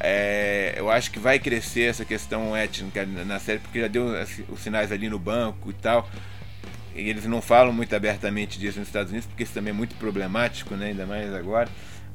é, 0.00 0.74
eu 0.76 0.90
acho 0.90 1.10
que 1.10 1.18
vai 1.18 1.38
crescer 1.38 1.90
essa 1.90 2.04
questão 2.04 2.56
étnica 2.56 3.04
na 3.06 3.38
série, 3.38 3.58
porque 3.58 3.80
já 3.80 3.88
deu 3.88 4.14
assim, 4.16 4.44
os 4.48 4.60
sinais 4.60 4.92
ali 4.92 5.08
no 5.08 5.18
banco 5.18 5.70
e 5.70 5.74
tal. 5.74 6.08
E 6.94 7.08
eles 7.08 7.24
não 7.24 7.40
falam 7.40 7.72
muito 7.72 7.94
abertamente 7.96 8.58
disso 8.58 8.78
nos 8.78 8.88
Estados 8.88 9.10
Unidos, 9.10 9.26
porque 9.26 9.42
isso 9.42 9.54
também 9.54 9.70
é 9.70 9.74
muito 9.74 9.94
problemático, 9.96 10.74
né? 10.74 10.88
ainda 10.88 11.06
mais 11.06 11.32
agora. 11.34 11.68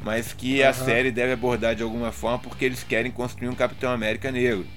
Mas 0.03 0.33
que 0.33 0.61
uhum. 0.61 0.69
a 0.69 0.73
série 0.73 1.11
deve 1.11 1.33
abordar 1.33 1.75
de 1.75 1.81
alguma 1.81 2.11
forma, 2.11 2.39
porque 2.39 2.65
eles 2.65 2.83
querem 2.83 3.11
construir 3.11 3.49
um 3.49 3.55
Capitão 3.55 3.91
América 3.91 4.31
negro. 4.31 4.67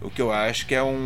O 0.00 0.10
que 0.10 0.22
eu 0.22 0.32
acho 0.32 0.66
que 0.66 0.74
é 0.74 0.82
um 0.82 0.98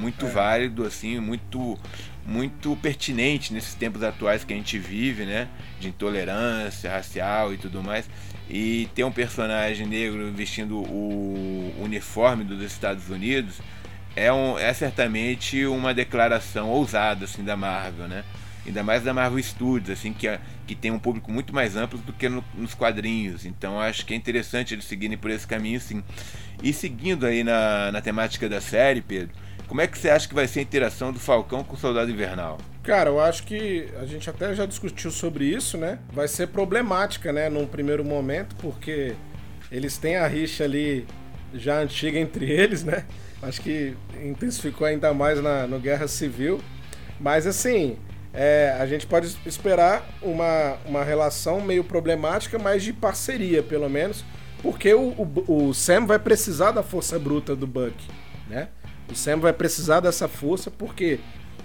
muito 0.00 0.26
é. 0.26 0.28
válido, 0.28 0.84
assim, 0.84 1.20
muito 1.20 1.78
muito 2.26 2.76
pertinente 2.76 3.52
nesses 3.52 3.74
tempos 3.74 4.02
atuais 4.02 4.44
que 4.44 4.52
a 4.52 4.56
gente 4.56 4.78
vive, 4.78 5.24
né? 5.24 5.48
De 5.80 5.88
intolerância 5.88 6.90
racial 6.90 7.54
e 7.54 7.56
tudo 7.56 7.82
mais. 7.82 8.08
E 8.52 8.88
ter 8.96 9.04
um 9.04 9.12
personagem 9.12 9.86
negro 9.86 10.32
vestindo 10.32 10.78
o 10.78 11.72
uniforme 11.80 12.42
dos 12.42 12.60
Estados 12.60 13.08
Unidos 13.08 13.60
é, 14.16 14.32
um, 14.32 14.58
é 14.58 14.74
certamente 14.74 15.64
uma 15.66 15.94
declaração 15.94 16.68
ousada 16.68 17.26
assim, 17.26 17.44
da 17.44 17.56
Marvel, 17.56 18.08
né? 18.08 18.24
Ainda 18.66 18.82
mais 18.82 19.04
da 19.04 19.14
Marvel 19.14 19.42
Studios, 19.42 19.98
assim, 19.98 20.12
que, 20.12 20.26
é, 20.26 20.40
que 20.66 20.74
tem 20.74 20.90
um 20.90 20.98
público 20.98 21.30
muito 21.30 21.54
mais 21.54 21.76
amplo 21.76 21.98
do 22.00 22.12
que 22.12 22.28
no, 22.28 22.44
nos 22.54 22.74
quadrinhos. 22.74 23.46
Então 23.46 23.80
acho 23.80 24.04
que 24.04 24.12
é 24.12 24.16
interessante 24.16 24.74
eles 24.74 24.84
seguirem 24.84 25.16
por 25.16 25.30
esse 25.30 25.46
caminho, 25.46 25.80
sim. 25.80 26.02
E 26.60 26.72
seguindo 26.72 27.26
aí 27.26 27.44
na, 27.44 27.92
na 27.92 28.00
temática 28.00 28.48
da 28.48 28.60
série, 28.60 29.00
Pedro, 29.00 29.34
como 29.68 29.80
é 29.80 29.86
que 29.86 29.96
você 29.96 30.10
acha 30.10 30.28
que 30.28 30.34
vai 30.34 30.48
ser 30.48 30.58
a 30.58 30.62
interação 30.62 31.12
do 31.12 31.20
Falcão 31.20 31.62
com 31.62 31.76
o 31.76 31.78
Soldado 31.78 32.10
Invernal? 32.10 32.58
Cara, 32.82 33.10
eu 33.10 33.20
acho 33.20 33.42
que 33.42 33.88
a 34.00 34.06
gente 34.06 34.28
até 34.30 34.54
já 34.54 34.64
discutiu 34.64 35.10
sobre 35.10 35.44
isso, 35.44 35.76
né? 35.76 35.98
Vai 36.12 36.26
ser 36.26 36.48
problemática, 36.48 37.30
né, 37.32 37.50
num 37.50 37.66
primeiro 37.66 38.02
momento, 38.02 38.56
porque 38.56 39.14
eles 39.70 39.98
têm 39.98 40.16
a 40.16 40.26
rixa 40.26 40.64
ali 40.64 41.06
já 41.52 41.78
antiga 41.78 42.18
entre 42.18 42.48
eles, 42.50 42.82
né? 42.82 43.04
Acho 43.42 43.60
que 43.60 43.94
intensificou 44.22 44.86
ainda 44.86 45.12
mais 45.12 45.42
na 45.42 45.66
no 45.66 45.78
Guerra 45.78 46.08
Civil. 46.08 46.60
Mas 47.18 47.46
assim, 47.46 47.98
é, 48.32 48.74
a 48.78 48.86
gente 48.86 49.06
pode 49.06 49.36
esperar 49.44 50.02
uma, 50.22 50.78
uma 50.86 51.04
relação 51.04 51.60
meio 51.60 51.84
problemática, 51.84 52.58
mas 52.58 52.82
de 52.82 52.92
parceria, 52.94 53.62
pelo 53.62 53.90
menos, 53.90 54.24
porque 54.62 54.92
o, 54.94 55.10
o, 55.10 55.68
o 55.68 55.74
Sam 55.74 56.06
vai 56.06 56.18
precisar 56.18 56.70
da 56.70 56.82
força 56.82 57.18
bruta 57.18 57.54
do 57.54 57.66
Buck, 57.66 57.94
né? 58.48 58.68
O 59.10 59.14
Sam 59.14 59.38
vai 59.38 59.52
precisar 59.52 60.00
dessa 60.00 60.28
força 60.28 60.70
porque 60.70 61.18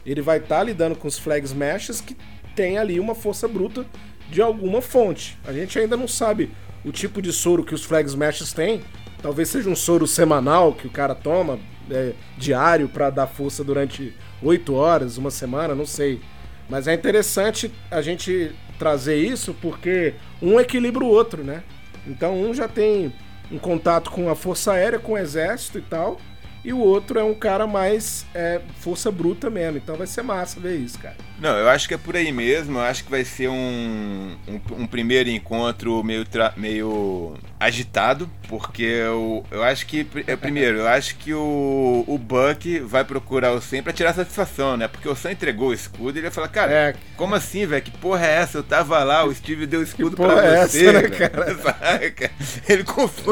ele 0.05 0.21
vai 0.21 0.37
estar 0.37 0.57
tá 0.57 0.63
lidando 0.63 0.95
com 0.95 1.07
os 1.07 1.17
Flag 1.17 1.45
Smashers 1.45 2.01
que 2.01 2.15
tem 2.55 2.77
ali 2.77 2.99
uma 2.99 3.15
força 3.15 3.47
bruta 3.47 3.85
de 4.29 4.41
alguma 4.41 4.81
fonte. 4.81 5.37
A 5.45 5.53
gente 5.53 5.77
ainda 5.77 5.97
não 5.97 6.07
sabe 6.07 6.51
o 6.83 6.91
tipo 6.91 7.21
de 7.21 7.33
soro 7.33 7.63
que 7.63 7.73
os 7.73 7.83
Flag 7.83 8.07
Smashers 8.07 8.53
têm. 8.53 8.81
Talvez 9.21 9.49
seja 9.49 9.69
um 9.69 9.75
soro 9.75 10.05
semanal 10.05 10.73
que 10.73 10.87
o 10.87 10.89
cara 10.89 11.15
toma, 11.15 11.59
é, 11.89 12.13
diário, 12.37 12.87
para 12.87 13.09
dar 13.09 13.27
força 13.27 13.63
durante 13.63 14.13
oito 14.41 14.73
horas, 14.75 15.17
uma 15.17 15.31
semana, 15.31 15.73
não 15.73 15.85
sei. 15.85 16.21
Mas 16.69 16.87
é 16.87 16.93
interessante 16.93 17.71
a 17.89 18.01
gente 18.01 18.53
trazer 18.77 19.17
isso 19.17 19.55
porque 19.61 20.13
um 20.41 20.59
equilibra 20.59 21.03
o 21.03 21.07
outro, 21.07 21.43
né? 21.43 21.63
Então 22.05 22.39
um 22.39 22.53
já 22.53 22.67
tem 22.67 23.13
um 23.51 23.57
contato 23.57 24.11
com 24.11 24.29
a 24.29 24.35
Força 24.35 24.73
Aérea, 24.73 24.99
com 24.99 25.13
o 25.13 25.17
Exército 25.17 25.77
e 25.77 25.81
tal. 25.81 26.19
E 26.65 26.73
o 26.73 26.79
outro 26.79 27.19
é 27.19 27.23
um 27.23 27.35
cara 27.35 27.67
mais 27.67 28.25
é, 28.33 28.59
força 28.79 29.11
bruta 29.11 29.51
mesmo. 29.51 29.77
Então 29.77 29.95
vai 29.95 30.07
ser 30.07 30.23
massa 30.23 30.59
ver 30.59 30.77
isso, 30.77 30.97
cara. 30.97 31.15
Não, 31.39 31.57
eu 31.57 31.69
acho 31.69 31.87
que 31.87 31.93
é 31.93 31.97
por 31.97 32.15
aí 32.15 32.31
mesmo. 32.31 32.77
Eu 32.77 32.83
acho 32.83 33.03
que 33.03 33.11
vai 33.11 33.25
ser 33.25 33.49
um, 33.49 34.35
um, 34.47 34.81
um 34.83 34.87
primeiro 34.87 35.29
encontro 35.29 36.03
meio, 36.03 36.25
meio 36.55 37.33
agitado, 37.59 38.29
porque 38.47 38.83
eu, 38.83 39.45
eu 39.51 39.63
acho 39.63 39.85
que. 39.85 40.07
É, 40.27 40.35
primeiro, 40.35 40.79
eu 40.79 40.87
acho 40.87 41.15
que 41.17 41.33
o, 41.33 42.03
o 42.07 42.17
Buck 42.17 42.79
vai 42.79 43.03
procurar 43.03 43.51
o 43.51 43.61
Sam 43.61 43.83
pra 43.83 43.93
tirar 43.93 44.13
satisfação, 44.13 44.77
né? 44.77 44.87
Porque 44.87 45.09
o 45.09 45.15
Sam 45.15 45.31
entregou 45.31 45.69
o 45.69 45.73
escudo 45.73 46.17
e 46.17 46.19
ele 46.19 46.27
vai 46.27 46.31
falar, 46.31 46.47
cara, 46.47 46.71
é. 46.71 46.95
como 47.17 47.35
assim, 47.35 47.65
velho? 47.65 47.83
Que 47.83 47.91
porra 47.91 48.25
é 48.25 48.35
essa? 48.35 48.59
Eu 48.59 48.63
tava 48.63 49.03
lá, 49.03 49.25
o 49.25 49.33
Steve 49.33 49.65
deu 49.65 49.81
o 49.81 49.83
escudo 49.83 50.15
pra 50.15 50.43
é 50.43 50.65
você. 50.65 50.87
Essa, 50.87 51.01
né, 51.01 51.09
cara? 51.09 51.45
Ele 52.69 52.83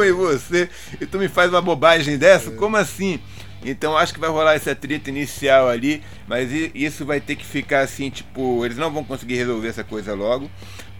em 0.03 0.11
você 0.11 0.69
e 0.99 1.05
tu 1.05 1.17
me 1.17 1.27
faz 1.27 1.49
uma 1.49 1.61
bobagem 1.61 2.17
dessa? 2.17 2.49
É. 2.49 2.53
Como 2.55 2.75
assim? 2.75 3.19
Então 3.65 3.97
acho 3.97 4.13
que 4.13 4.19
vai 4.19 4.29
rolar 4.29 4.53
essa 4.55 4.75
treta 4.75 5.09
inicial 5.09 5.69
ali, 5.69 6.03
mas 6.27 6.51
isso 6.75 7.05
vai 7.05 7.21
ter 7.21 7.35
que 7.35 7.45
ficar 7.45 7.79
assim, 7.81 8.09
tipo, 8.09 8.65
eles 8.65 8.77
não 8.77 8.91
vão 8.91 9.03
conseguir 9.03 9.35
resolver 9.35 9.69
essa 9.69 9.83
coisa 9.83 10.13
logo, 10.13 10.51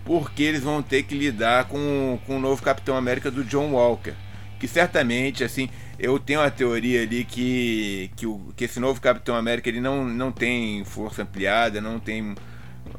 porque 0.06 0.44
eles 0.44 0.62
vão 0.62 0.82
ter 0.82 1.04
que 1.04 1.16
lidar 1.16 1.66
com, 1.66 2.20
com 2.26 2.38
o 2.38 2.40
novo 2.40 2.62
Capitão 2.64 2.96
América 2.96 3.30
do 3.30 3.44
John 3.44 3.72
Walker. 3.74 4.14
Que 4.60 4.68
certamente, 4.68 5.44
assim, 5.44 5.70
eu 6.00 6.18
tenho 6.18 6.40
a 6.40 6.50
teoria 6.50 7.02
ali 7.02 7.26
que, 7.26 8.10
que, 8.16 8.26
o, 8.26 8.54
que 8.56 8.64
esse 8.64 8.80
novo 8.80 9.02
Capitão 9.02 9.36
América 9.36 9.68
ele 9.68 9.82
não, 9.82 10.06
não 10.06 10.32
tem 10.32 10.86
força 10.86 11.24
ampliada, 11.24 11.82
não 11.82 12.00
tem 12.00 12.34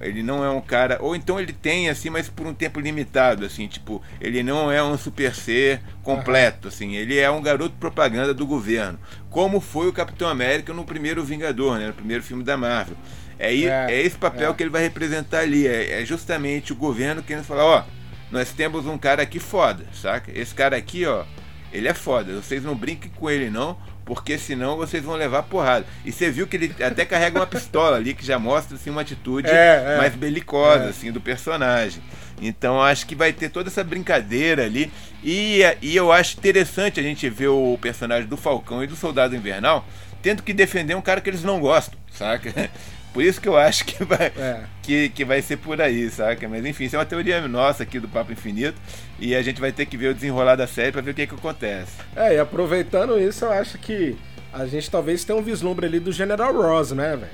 ele 0.01 0.23
não 0.23 0.44
é 0.44 0.51
um 0.51 0.61
cara. 0.61 0.99
Ou 1.01 1.14
então 1.14 1.38
ele 1.38 1.53
tem, 1.53 1.88
assim, 1.88 2.11
mas 2.11 2.29
por 2.29 2.47
um 2.47 2.55
tempo 2.55 2.81
limitado, 2.81 3.44
assim, 3.44 3.66
tipo, 3.66 4.03
ele 4.20 4.42
não 4.42 4.70
é 4.70 4.83
um 4.83 4.97
super 4.97 5.35
ser 5.35 5.81
completo, 6.03 6.68
assim, 6.68 6.94
ele 6.94 7.18
é 7.18 7.31
um 7.31 7.42
garoto 7.42 7.77
propaganda 7.79 8.35
do 8.35 8.47
governo. 8.47 8.99
Como 9.31 9.61
foi 9.61 9.88
o 9.88 9.92
Capitão 9.92 10.29
América 10.29 10.73
no 10.73 10.85
primeiro 10.85 11.25
Vingador, 11.25 11.79
né? 11.79 11.88
No 11.88 11.94
primeiro 11.94 12.23
filme 12.23 12.44
da 12.44 12.57
Marvel. 12.57 12.97
É, 13.38 13.55
é, 13.55 13.87
é 13.90 14.01
esse 14.03 14.16
papel 14.16 14.51
é. 14.51 14.55
que 14.55 14.62
ele 14.62 14.70
vai 14.70 14.83
representar 14.83 15.40
ali. 15.40 15.66
É, 15.66 16.03
é 16.03 16.05
justamente 16.05 16.73
o 16.73 16.77
governo 16.77 17.23
querendo 17.23 17.44
falar, 17.44 17.64
ó, 17.64 17.85
nós 18.31 18.53
temos 18.53 18.87
um 18.87 18.99
cara 18.99 19.23
aqui 19.23 19.38
foda, 19.38 19.85
saca? 19.92 20.31
Esse 20.35 20.55
cara 20.55 20.77
aqui, 20.77 21.05
ó, 21.05 21.25
ele 21.73 21.88
é 21.88 21.94
foda. 21.94 22.35
Vocês 22.35 22.62
não 22.62 22.75
brinquem 22.75 23.11
com 23.16 23.31
ele, 23.31 23.51
não 23.51 23.77
porque 24.05 24.38
senão 24.38 24.77
vocês 24.77 25.03
vão 25.03 25.14
levar 25.14 25.43
porrada. 25.45 25.87
E 26.05 26.12
você 26.12 26.31
viu 26.31 26.47
que 26.47 26.57
ele 26.57 26.75
até 26.83 27.05
carrega 27.05 27.38
uma 27.38 27.47
pistola 27.47 27.97
ali, 27.97 28.14
que 28.14 28.25
já 28.25 28.38
mostra 28.38 28.77
assim, 28.77 28.90
uma 28.90 29.01
atitude 29.01 29.49
é, 29.49 29.95
é, 29.95 29.97
mais 29.99 30.14
belicosa 30.14 30.85
é. 30.85 30.88
assim, 30.88 31.11
do 31.11 31.21
personagem. 31.21 32.03
Então 32.40 32.83
acho 32.83 33.07
que 33.07 33.14
vai 33.14 33.33
ter 33.33 33.49
toda 33.49 33.69
essa 33.69 33.83
brincadeira 33.83 34.64
ali. 34.64 34.93
E, 35.23 35.61
e 35.81 35.97
eu 35.97 36.12
acho 36.12 36.37
interessante 36.38 37.01
a 37.01 37.03
gente 37.03 37.29
ver 37.29 37.49
o 37.49 37.79
personagem 37.81 38.29
do 38.29 38.37
Falcão 38.37 38.85
e 38.85 38.87
do 38.87 38.97
Soldado 38.97 39.35
Invernal 39.35 39.87
tendo 40.25 40.43
que 40.43 40.55
defender 40.55 40.95
um 40.95 41.03
cara 41.03 41.21
que 41.21 41.29
eles 41.29 41.43
não 41.43 41.61
gostam, 41.61 41.99
saca? 42.11 42.71
Por 43.14 43.22
isso 43.22 43.40
que 43.40 43.48
eu 43.48 43.57
acho 43.57 43.85
que 43.87 44.03
vai, 44.05 44.33
é. 44.37 44.64
que, 44.83 45.09
que 45.09 45.24
vai 45.24 45.40
ser 45.40 45.57
por 45.57 45.81
aí, 45.81 46.11
saca? 46.11 46.48
Mas 46.48 46.66
enfim, 46.66 46.85
isso 46.85 46.96
é 46.96 46.98
uma 46.98 47.07
teoria 47.07 47.46
nossa 47.46 47.85
aqui 47.85 48.00
do 48.00 48.09
Papo 48.09 48.33
Infinito. 48.33 48.77
E 49.20 49.37
a 49.37 49.40
gente 49.40 49.61
vai 49.61 49.70
ter 49.70 49.87
que 49.87 49.96
ver 49.96 50.09
o 50.09 50.14
desenrolar 50.14 50.57
da 50.57 50.66
série 50.66 50.90
para 50.90 51.00
ver 51.00 51.12
o 51.12 51.14
que, 51.14 51.27
que 51.29 51.35
acontece. 51.35 51.92
É, 52.16 52.35
e 52.35 52.38
aproveitando 52.38 53.16
isso, 53.16 53.44
eu 53.44 53.53
acho 53.53 53.79
que 53.79 54.16
a 54.53 54.66
gente 54.66 54.90
talvez 54.90 55.24
tenha 55.24 55.38
um 55.38 55.42
vislumbre 55.42 55.87
ali 55.87 56.00
do 56.00 56.11
General 56.11 56.53
Ross, 56.53 56.90
né, 56.90 57.16
velho? 57.16 57.33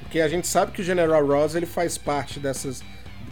Porque 0.00 0.20
a 0.20 0.28
gente 0.28 0.46
sabe 0.46 0.72
que 0.72 0.82
o 0.82 0.84
General 0.84 1.26
Ross 1.26 1.54
ele 1.54 1.66
faz 1.66 1.96
parte 1.96 2.38
dessas 2.38 2.82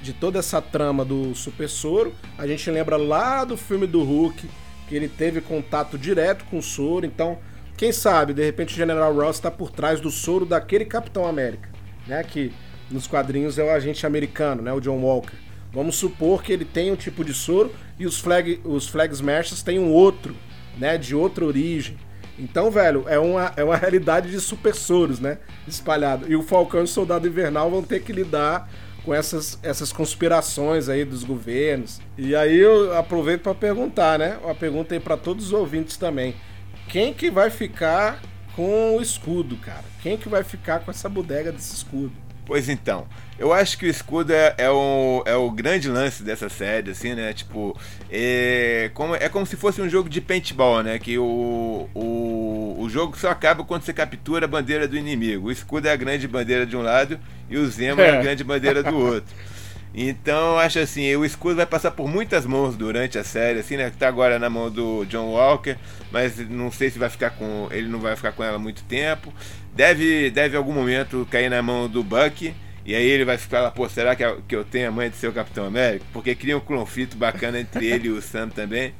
de 0.02 0.14
toda 0.14 0.38
essa 0.38 0.62
trama 0.62 1.04
do 1.04 1.34
Super 1.34 1.68
Soro. 1.68 2.14
A 2.38 2.46
gente 2.46 2.70
lembra 2.70 2.96
lá 2.96 3.44
do 3.44 3.56
filme 3.56 3.86
do 3.86 4.02
Hulk 4.02 4.48
que 4.88 4.96
ele 4.96 5.08
teve 5.08 5.40
contato 5.40 5.96
direto 5.96 6.44
com 6.46 6.58
o 6.58 6.62
soro. 6.62 7.06
Então, 7.06 7.38
quem 7.76 7.92
sabe, 7.92 8.34
de 8.34 8.44
repente 8.44 8.74
o 8.74 8.76
General 8.76 9.14
Ross 9.14 9.36
está 9.36 9.50
por 9.50 9.70
trás 9.70 10.00
do 10.00 10.10
soro 10.10 10.44
daquele 10.44 10.84
Capitão 10.84 11.26
América, 11.26 11.69
né? 12.10 12.22
Que 12.22 12.52
nos 12.90 13.06
quadrinhos 13.06 13.58
é 13.58 13.64
o 13.64 13.70
agente 13.70 14.04
americano, 14.04 14.60
né? 14.60 14.72
O 14.72 14.80
John 14.80 15.00
Walker. 15.00 15.36
Vamos 15.72 15.96
supor 15.96 16.42
que 16.42 16.52
ele 16.52 16.64
tem 16.64 16.90
um 16.90 16.96
tipo 16.96 17.24
de 17.24 17.32
soro 17.32 17.72
e 17.98 18.04
os 18.04 18.18
Flag, 18.18 18.60
os 18.64 18.88
Flag 18.88 19.14
Smashers 19.14 19.62
têm 19.62 19.78
um 19.78 19.92
outro, 19.92 20.36
né? 20.76 20.98
De 20.98 21.14
outra 21.14 21.44
origem. 21.44 21.96
Então, 22.38 22.70
velho, 22.70 23.04
é 23.06 23.18
uma, 23.18 23.52
é 23.56 23.62
uma 23.62 23.76
realidade 23.78 24.30
de 24.30 24.40
super 24.40 24.74
soros, 24.74 25.20
né? 25.20 25.38
Espalhado. 25.66 26.30
E 26.30 26.34
o 26.34 26.42
Falcão 26.42 26.80
e 26.80 26.84
o 26.84 26.88
Soldado 26.88 27.28
Invernal 27.28 27.70
vão 27.70 27.82
ter 27.82 28.00
que 28.00 28.12
lidar 28.12 28.68
com 29.04 29.14
essas, 29.14 29.58
essas 29.62 29.92
conspirações 29.92 30.88
aí 30.88 31.04
dos 31.04 31.22
governos. 31.22 32.00
E 32.18 32.34
aí 32.34 32.56
eu 32.58 32.96
aproveito 32.96 33.42
para 33.42 33.54
perguntar, 33.54 34.18
né? 34.18 34.38
Uma 34.42 34.54
pergunta 34.54 34.94
aí 34.94 35.00
para 35.00 35.16
todos 35.16 35.46
os 35.46 35.52
ouvintes 35.52 35.96
também. 35.96 36.34
Quem 36.88 37.14
que 37.14 37.30
vai 37.30 37.50
ficar 37.50 38.20
com 38.54 38.96
o 38.96 39.02
escudo, 39.02 39.56
cara? 39.56 39.84
Quem 40.02 40.16
que 40.16 40.28
vai 40.28 40.44
ficar 40.44 40.80
com 40.80 40.90
essa 40.90 41.08
bodega 41.08 41.52
desse 41.52 41.74
escudo? 41.74 42.12
Pois 42.50 42.68
então, 42.68 43.06
eu 43.38 43.52
acho 43.52 43.78
que 43.78 43.86
o 43.86 43.88
escudo 43.88 44.32
é, 44.32 44.54
é, 44.58 44.68
o, 44.68 45.22
é 45.24 45.36
o 45.36 45.50
grande 45.52 45.88
lance 45.88 46.20
dessa 46.22 46.48
série, 46.48 46.90
assim, 46.90 47.14
né? 47.14 47.32
Tipo, 47.32 47.78
é 48.10 48.90
como, 48.92 49.14
é 49.14 49.28
como 49.28 49.46
se 49.46 49.54
fosse 49.56 49.80
um 49.80 49.88
jogo 49.88 50.08
de 50.08 50.20
paintball, 50.20 50.82
né? 50.82 50.98
Que 50.98 51.16
o, 51.16 51.88
o, 51.94 52.76
o 52.80 52.88
jogo 52.90 53.16
só 53.16 53.30
acaba 53.30 53.62
quando 53.62 53.82
você 53.82 53.92
captura 53.92 54.46
a 54.46 54.48
bandeira 54.48 54.88
do 54.88 54.96
inimigo. 54.96 55.46
O 55.46 55.52
escudo 55.52 55.86
é 55.86 55.92
a 55.92 55.96
grande 55.96 56.26
bandeira 56.26 56.66
de 56.66 56.76
um 56.76 56.82
lado 56.82 57.20
e 57.48 57.56
o 57.56 57.64
Zemo 57.68 58.00
é, 58.00 58.08
é 58.08 58.18
a 58.18 58.22
grande 58.22 58.42
bandeira 58.42 58.82
do 58.82 58.96
outro. 58.96 59.32
Então, 59.92 60.56
acho 60.56 60.78
assim, 60.78 61.14
o 61.16 61.24
escudo 61.24 61.56
vai 61.56 61.66
passar 61.66 61.90
por 61.90 62.08
muitas 62.08 62.46
mãos 62.46 62.76
durante 62.76 63.18
a 63.18 63.24
série, 63.24 63.58
assim, 63.58 63.76
né? 63.76 63.90
Tá 63.90 64.06
agora 64.06 64.38
na 64.38 64.48
mão 64.48 64.70
do 64.70 65.04
John 65.06 65.30
Walker, 65.30 65.76
mas 66.12 66.38
não 66.48 66.70
sei 66.70 66.90
se 66.90 66.98
vai 66.98 67.10
ficar 67.10 67.30
com. 67.30 67.68
Ele 67.72 67.88
não 67.88 67.98
vai 67.98 68.14
ficar 68.14 68.30
com 68.32 68.44
ela 68.44 68.58
muito 68.58 68.84
tempo 68.84 69.32
deve, 69.74 70.30
deve 70.30 70.54
em 70.54 70.58
algum 70.58 70.72
momento 70.72 71.26
cair 71.30 71.48
na 71.48 71.62
mão 71.62 71.88
do 71.88 72.02
Buck. 72.02 72.54
E 72.84 72.94
aí 72.94 73.06
ele 73.06 73.24
vai 73.24 73.36
ficar 73.36 73.60
lá, 73.60 73.70
pô, 73.70 73.88
será 73.88 74.16
que, 74.16 74.24
que 74.48 74.56
eu 74.56 74.64
tenho 74.64 74.88
a 74.88 74.90
mãe 74.90 75.10
de 75.10 75.16
ser 75.16 75.28
o 75.28 75.32
Capitão 75.32 75.66
América? 75.66 76.04
Porque 76.12 76.34
cria 76.34 76.56
um 76.56 76.60
conflito 76.60 77.16
bacana 77.16 77.60
entre 77.60 77.86
ele 77.86 78.08
e 78.08 78.10
o 78.10 78.22
Sam 78.22 78.48
também. 78.48 78.94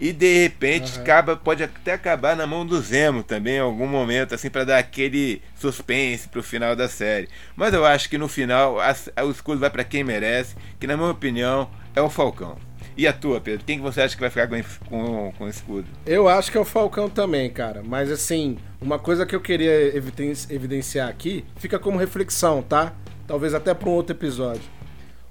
E 0.00 0.12
de 0.12 0.42
repente 0.42 0.96
uhum. 0.96 1.02
acaba, 1.02 1.36
pode 1.36 1.62
até 1.62 1.92
acabar 1.92 2.36
na 2.36 2.46
mão 2.46 2.64
do 2.64 2.80
Zemo 2.80 3.22
também 3.22 3.56
em 3.56 3.60
algum 3.60 3.86
momento, 3.86 4.34
assim, 4.34 4.48
para 4.48 4.64
dar 4.64 4.78
aquele 4.78 5.42
suspense 5.56 6.28
pro 6.28 6.42
final 6.42 6.76
da 6.76 6.88
série. 6.88 7.28
Mas 7.56 7.74
eu 7.74 7.84
acho 7.84 8.08
que 8.08 8.16
no 8.16 8.28
final 8.28 8.80
a, 8.80 8.94
a, 9.16 9.24
o 9.24 9.30
escudo 9.30 9.58
vai 9.58 9.70
para 9.70 9.84
quem 9.84 10.04
merece, 10.04 10.54
que 10.78 10.86
na 10.86 10.96
minha 10.96 11.10
opinião 11.10 11.68
é 11.96 12.00
o 12.00 12.08
Falcão. 12.08 12.56
E 12.96 13.06
a 13.06 13.12
tua, 13.12 13.40
Pedro? 13.40 13.64
Quem 13.64 13.78
que 13.78 13.84
você 13.84 14.00
acha 14.00 14.16
que 14.16 14.20
vai 14.20 14.28
ficar 14.28 14.48
com, 14.48 14.60
com, 14.88 15.32
com 15.38 15.44
o 15.44 15.48
escudo? 15.48 15.86
Eu 16.04 16.28
acho 16.28 16.50
que 16.50 16.58
é 16.58 16.60
o 16.60 16.64
Falcão 16.64 17.08
também, 17.08 17.48
cara. 17.48 17.80
Mas 17.84 18.10
assim, 18.10 18.58
uma 18.80 18.98
coisa 18.98 19.24
que 19.24 19.36
eu 19.36 19.40
queria 19.40 19.96
evidenciar 19.96 21.08
aqui, 21.08 21.44
fica 21.56 21.78
como 21.78 21.96
reflexão, 21.96 22.60
tá? 22.60 22.92
Talvez 23.26 23.54
até 23.54 23.72
para 23.72 23.88
um 23.88 23.92
outro 23.92 24.16
episódio. 24.16 24.62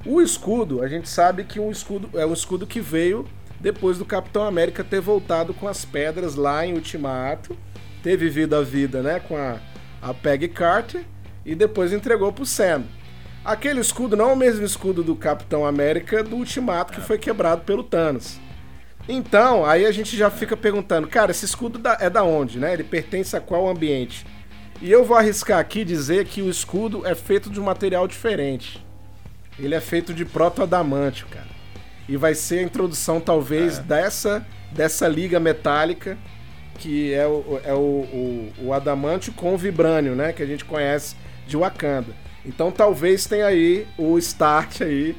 O 0.06 0.21
escudo, 0.21 0.82
a 0.82 0.88
gente 0.88 1.10
sabe 1.10 1.43
que 1.43 1.60
um 1.60 1.69
escudo 1.69 2.10
é 2.17 2.25
um 2.25 2.32
escudo 2.32 2.65
que 2.65 2.80
veio 2.80 3.25
depois 3.60 3.98
do 3.98 4.06
Capitão 4.06 4.43
América 4.43 4.84
ter 4.84 5.02
voltado 5.02 5.54
com 5.54 5.67
as 5.67 5.84
pedras 5.84 6.36
lá 6.36 6.65
em 6.65 6.74
Ultimato, 6.74 7.58
ter 8.04 8.17
vivido 8.17 8.56
a 8.56 8.62
vida, 8.62 9.02
né, 9.02 9.20
com 9.20 9.36
a, 9.36 9.58
a 10.02 10.13
Peggy 10.13 10.48
Carter 10.48 11.04
e 11.46 11.56
depois 11.56 11.91
entregou 11.91 12.32
pro 12.32 12.46
Sam. 12.46 12.84
Aquele 13.43 13.80
escudo 13.80 14.15
não 14.15 14.30
é 14.30 14.34
o 14.34 14.38
mesmo 14.38 14.65
escudo 14.65 15.04
do 15.04 15.15
Capitão 15.15 15.65
América 15.65 16.24
do 16.24 16.36
Ultimato 16.36 16.91
que 16.91 17.00
é. 17.00 17.04
foi 17.04 17.17
quebrado 17.17 17.62
pelo 17.62 17.84
Thanos. 17.84 18.39
Então, 19.08 19.65
aí 19.65 19.86
a 19.86 19.91
gente 19.91 20.17
já 20.17 20.30
fica 20.30 20.58
perguntando, 20.58 21.08
cara, 21.08 21.32
esse 21.32 21.46
escudo 21.46 21.82
é 22.00 22.10
da 22.10 22.24
onde, 22.24 22.60
né? 22.60 22.74
Ele 22.74 22.84
pertence 22.84 23.38
a 23.38 23.39
qual 23.39 23.70
ambiente? 23.70 24.26
E 24.82 24.91
eu 24.91 25.06
vou 25.06 25.17
arriscar 25.17 25.60
aqui 25.60 25.86
dizer 25.86 26.26
que 26.26 26.41
o 26.41 26.50
escudo 26.50 27.06
é 27.06 27.15
feito 27.15 27.50
de 27.50 27.60
um 27.60 27.63
material 27.63 28.06
diferente. 28.08 28.86
Ele 29.58 29.74
é 29.74 29.80
feito 29.80 30.13
de 30.13 30.26
proto-adamantio, 30.26 31.26
cara. 31.28 31.57
E 32.08 32.15
vai 32.15 32.34
ser 32.34 32.60
a 32.60 32.63
introdução, 32.63 33.20
talvez, 33.20 33.80
é. 33.80 33.82
dessa, 33.82 34.46
dessa 34.72 35.08
liga 35.08 35.39
metálica, 35.39 36.17
que 36.78 37.13
é 37.13 37.26
o, 37.28 37.60
é 37.63 37.74
o, 37.74 37.78
o, 37.78 38.54
o 38.67 38.74
adamantio 38.74 39.34
com 39.34 39.54
o 39.54 39.58
vibrânio, 39.58 40.15
né? 40.15 40.32
Que 40.32 40.43
a 40.43 40.46
gente 40.46 40.63
conhece 40.63 41.15
de 41.48 41.58
Wakanda. 41.58 42.13
Então 42.46 42.72
talvez 42.72 43.26
tenha 43.26 43.46
aí 43.46 43.86
o 43.98 44.17
start 44.17 44.82
aí 44.82 45.17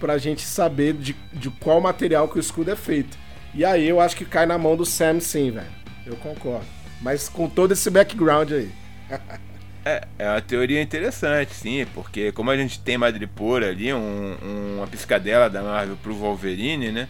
pra 0.00 0.18
gente 0.18 0.42
saber 0.42 0.94
de, 0.94 1.14
de 1.32 1.50
qual 1.50 1.80
material 1.80 2.28
que 2.28 2.38
o 2.38 2.40
escudo 2.40 2.70
é 2.70 2.76
feito. 2.76 3.16
E 3.54 3.64
aí 3.64 3.88
eu 3.88 4.00
acho 4.00 4.16
que 4.16 4.24
cai 4.24 4.46
na 4.46 4.58
mão 4.58 4.76
do 4.76 4.84
Sam 4.84 5.20
sim, 5.20 5.50
velho. 5.50 5.66
Eu 6.04 6.16
concordo. 6.16 6.66
Mas 7.00 7.28
com 7.28 7.48
todo 7.48 7.72
esse 7.72 7.90
background 7.90 8.52
aí. 8.52 8.70
é, 9.88 10.02
é 10.18 10.30
uma 10.30 10.40
teoria 10.40 10.80
interessante, 10.80 11.54
sim, 11.54 11.86
porque 11.94 12.32
como 12.32 12.50
a 12.50 12.56
gente 12.56 12.80
tem 12.80 12.98
Madripoor 12.98 13.62
ali, 13.62 13.92
um, 13.92 14.36
um, 14.42 14.76
uma 14.78 14.86
piscadela 14.86 15.48
da 15.48 15.62
Marvel 15.62 15.96
pro 16.02 16.14
Wolverine, 16.14 16.92
né? 16.92 17.08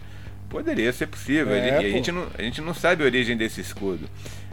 Poderia 0.49 0.93
ser 0.93 1.07
possível. 1.07 1.55
É, 1.55 1.77
a, 1.77 1.83
gente 1.83 2.11
não, 2.11 2.27
a 2.37 2.43
gente 2.43 2.61
não 2.61 2.73
sabe 2.73 3.03
a 3.03 3.07
origem 3.07 3.37
desse 3.37 3.61
escudo. 3.61 4.09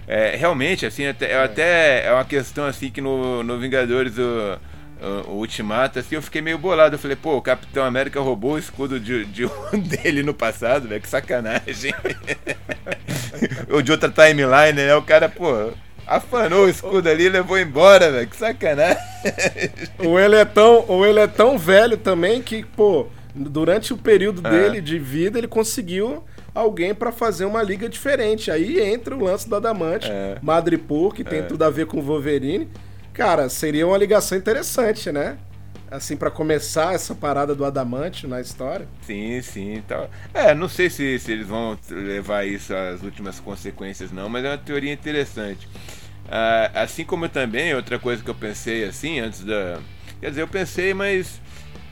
É, 0.08 0.36
realmente, 0.36 0.86
assim, 0.86 1.06
até, 1.06 1.32
é. 1.32 1.44
até 1.44 2.06
é 2.06 2.12
uma 2.12 2.26
questão 2.26 2.66
assim 2.66 2.92
que 2.92 3.02
no, 3.02 3.44
no 3.44 3.58
Vingadores 3.60 4.18
o 4.18 4.60
o 5.28 5.34
Ultimato, 5.34 6.00
assim, 6.00 6.16
eu 6.16 6.22
fiquei 6.22 6.42
meio 6.42 6.58
bolado. 6.58 6.96
Eu 6.96 7.00
falei, 7.00 7.16
pô, 7.16 7.38
o 7.38 7.42
Capitão 7.42 7.84
América 7.84 8.20
roubou 8.20 8.54
o 8.54 8.58
escudo 8.58 9.00
de, 9.00 9.26
de 9.26 9.46
um 9.46 9.80
dele 9.80 10.24
no 10.24 10.34
passado, 10.34 10.88
velho, 10.88 11.02
que 11.02 11.08
sacanagem. 11.08 11.94
Ou 13.70 13.82
de 13.82 13.92
outra 13.92 14.10
timeline, 14.10 14.74
né? 14.74 14.96
O 14.96 15.02
cara, 15.02 15.28
pô, 15.28 15.72
afanou 16.08 16.66
o 16.66 16.70
escudo 16.70 17.10
ali 17.10 17.26
e 17.26 17.30
levou 17.30 17.58
embora, 17.58 18.12
velho, 18.12 18.28
que 18.28 18.36
sacanagem. 18.36 18.98
Ou 20.00 20.20
ele, 20.20 20.36
é 20.36 20.46
tão, 20.46 20.86
ou 20.88 21.06
ele 21.06 21.20
é 21.20 21.28
tão 21.28 21.58
velho 21.58 21.98
também 21.98 22.42
que, 22.42 22.64
pô, 22.64 23.08
durante 23.34 23.94
o 23.94 23.98
período 23.98 24.46
é. 24.48 24.50
dele 24.50 24.82
de 24.82 25.00
vida, 25.00 25.38
ele 25.38 25.48
conseguiu 25.48 26.24
alguém 26.54 26.94
para 26.94 27.12
fazer 27.12 27.46
uma 27.46 27.62
liga 27.62 27.90
diferente. 27.90 28.50
Aí 28.50 28.80
entra 28.80 29.16
o 29.16 29.24
lance 29.24 29.48
do 29.50 29.56
Adamante, 29.56 30.10
é. 30.10 30.38
Madripoor, 30.42 31.14
que 31.14 31.24
tem 31.24 31.40
é. 31.40 31.44
tudo 31.44 31.64
a 31.64 31.70
ver 31.70 31.86
com 31.86 31.98
o 31.98 32.02
Wolverine. 32.02 32.70
Cara, 33.14 33.50
seria 33.50 33.88
uma 33.88 33.98
ligação 33.98 34.38
interessante, 34.38 35.12
né? 35.12 35.38
Assim, 35.90 36.18
para 36.18 36.32
começar 36.32 36.94
essa 36.94 37.14
parada 37.14 37.54
do 37.54 37.64
adamante 37.64 38.26
na 38.26 38.42
história. 38.42 38.88
Sim, 39.04 39.42
sim. 39.42 39.74
Então, 39.74 40.10
é, 40.34 40.54
não 40.54 40.68
sei 40.68 40.90
se, 40.90 41.20
se 41.20 41.32
eles 41.32 41.48
vão 41.48 41.78
levar 41.90 42.46
isso 42.46 42.74
às 42.74 43.04
últimas 43.04 43.40
consequências, 43.40 44.12
não, 44.12 44.28
mas 44.28 44.44
é 44.44 44.50
uma 44.50 44.58
teoria 44.58 44.92
interessante. 44.92 45.68
Ah, 46.30 46.72
assim 46.74 47.06
como 47.06 47.30
também, 47.30 47.76
outra 47.76 48.00
coisa 48.00 48.24
que 48.24 48.30
eu 48.30 48.36
pensei 48.36 48.84
assim, 48.84 49.20
antes 49.20 49.44
da. 49.44 49.80
Quer 50.20 50.30
dizer, 50.30 50.42
eu 50.42 50.48
pensei, 50.48 50.94
mas 50.94 51.40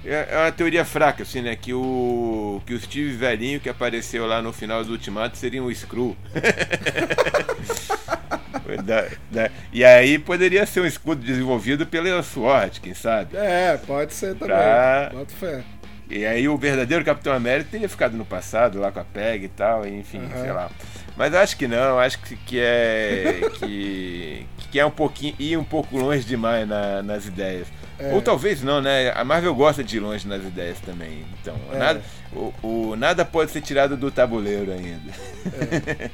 é, 0.05 0.27
é 0.31 0.37
uma 0.37 0.51
teoria 0.51 0.83
fraca, 0.83 1.23
assim, 1.23 1.41
né? 1.41 1.55
Que 1.55 1.73
o, 1.73 2.61
que 2.65 2.73
o 2.73 2.79
Steve 2.79 3.15
velhinho 3.15 3.59
que 3.59 3.69
apareceu 3.69 4.25
lá 4.25 4.41
no 4.41 4.51
final 4.51 4.83
do 4.83 4.91
Ultimato 4.91 5.37
seria 5.37 5.63
um 5.63 5.73
Screw. 5.73 6.15
da, 8.83 9.07
da, 9.31 9.49
e 9.71 9.83
aí 9.83 10.17
poderia 10.19 10.65
ser 10.65 10.81
um 10.81 10.85
escudo 10.85 11.21
desenvolvido 11.21 11.85
pela 11.85 12.21
SWORD, 12.21 12.81
quem 12.81 12.93
sabe? 12.93 13.35
É, 13.35 13.77
pode 13.85 14.13
ser 14.13 14.35
também. 14.35 14.47
Pra... 14.47 15.09
Bota 15.13 15.33
fé. 15.33 15.63
E 16.09 16.25
aí 16.25 16.47
o 16.47 16.57
verdadeiro 16.57 17.03
Capitão 17.03 17.33
América 17.33 17.71
teria 17.71 17.89
ficado 17.89 18.15
no 18.15 18.25
passado, 18.25 18.79
lá 18.79 18.91
com 18.91 18.99
a 18.99 19.03
PEG 19.03 19.45
e 19.45 19.49
tal, 19.49 19.87
enfim, 19.87 20.19
uhum. 20.19 20.41
sei 20.41 20.51
lá. 20.51 20.69
Mas 21.15 21.33
acho 21.33 21.57
que 21.57 21.67
não, 21.67 21.99
acho 21.99 22.19
que, 22.19 22.35
que 22.35 22.59
é. 22.59 23.41
que, 23.59 24.45
que 24.71 24.79
é 24.79 24.85
um 24.85 24.91
pouquinho. 24.91 25.35
ir 25.39 25.57
um 25.57 25.63
pouco 25.63 25.97
longe 25.97 26.23
demais 26.23 26.67
na, 26.67 27.01
nas 27.01 27.25
ideias. 27.25 27.67
É. 27.99 28.13
Ou 28.13 28.21
talvez 28.21 28.63
não, 28.63 28.81
né? 28.81 29.11
A 29.11 29.23
Marvel 29.23 29.53
gosta 29.53 29.83
de 29.83 29.97
ir 29.97 29.99
longe 29.99 30.27
nas 30.27 30.43
ideias 30.43 30.79
também. 30.79 31.23
Então, 31.39 31.55
é. 31.71 31.77
nada, 31.77 32.01
o, 32.31 32.53
o, 32.63 32.95
nada 32.95 33.23
pode 33.23 33.51
ser 33.51 33.61
tirado 33.61 33.95
do 33.95 34.11
tabuleiro 34.11 34.71
ainda. 34.71 35.11
É. 35.45 36.09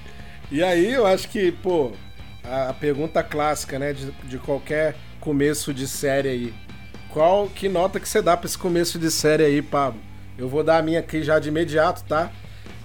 E 0.52 0.64
aí 0.64 0.92
eu 0.92 1.06
acho 1.06 1.30
que, 1.30 1.52
pô, 1.52 1.92
a, 2.44 2.74
pergunta 2.74 3.24
clássica, 3.24 3.80
né, 3.80 3.94
de, 3.94 4.12
de 4.12 4.38
qualquer 4.38 4.96
começo 5.20 5.74
de 5.74 5.88
série 5.88 6.30
aí. 6.30 6.54
Qual 7.10 7.48
que 7.48 7.68
nota 7.68 8.00
que 8.00 8.08
você 8.08 8.22
dá 8.22 8.38
para 8.38 8.46
esse 8.46 8.58
começo 8.58 9.00
de 9.00 9.10
série 9.10 9.44
aí, 9.44 9.62
Pablo? 9.62 10.00
Eu 10.38 10.48
vou 10.48 10.64
dar 10.64 10.78
a 10.78 10.82
minha 10.82 11.00
aqui 11.00 11.24
já 11.24 11.40
de 11.40 11.50
imediato, 11.50 12.04
tá? 12.06 12.32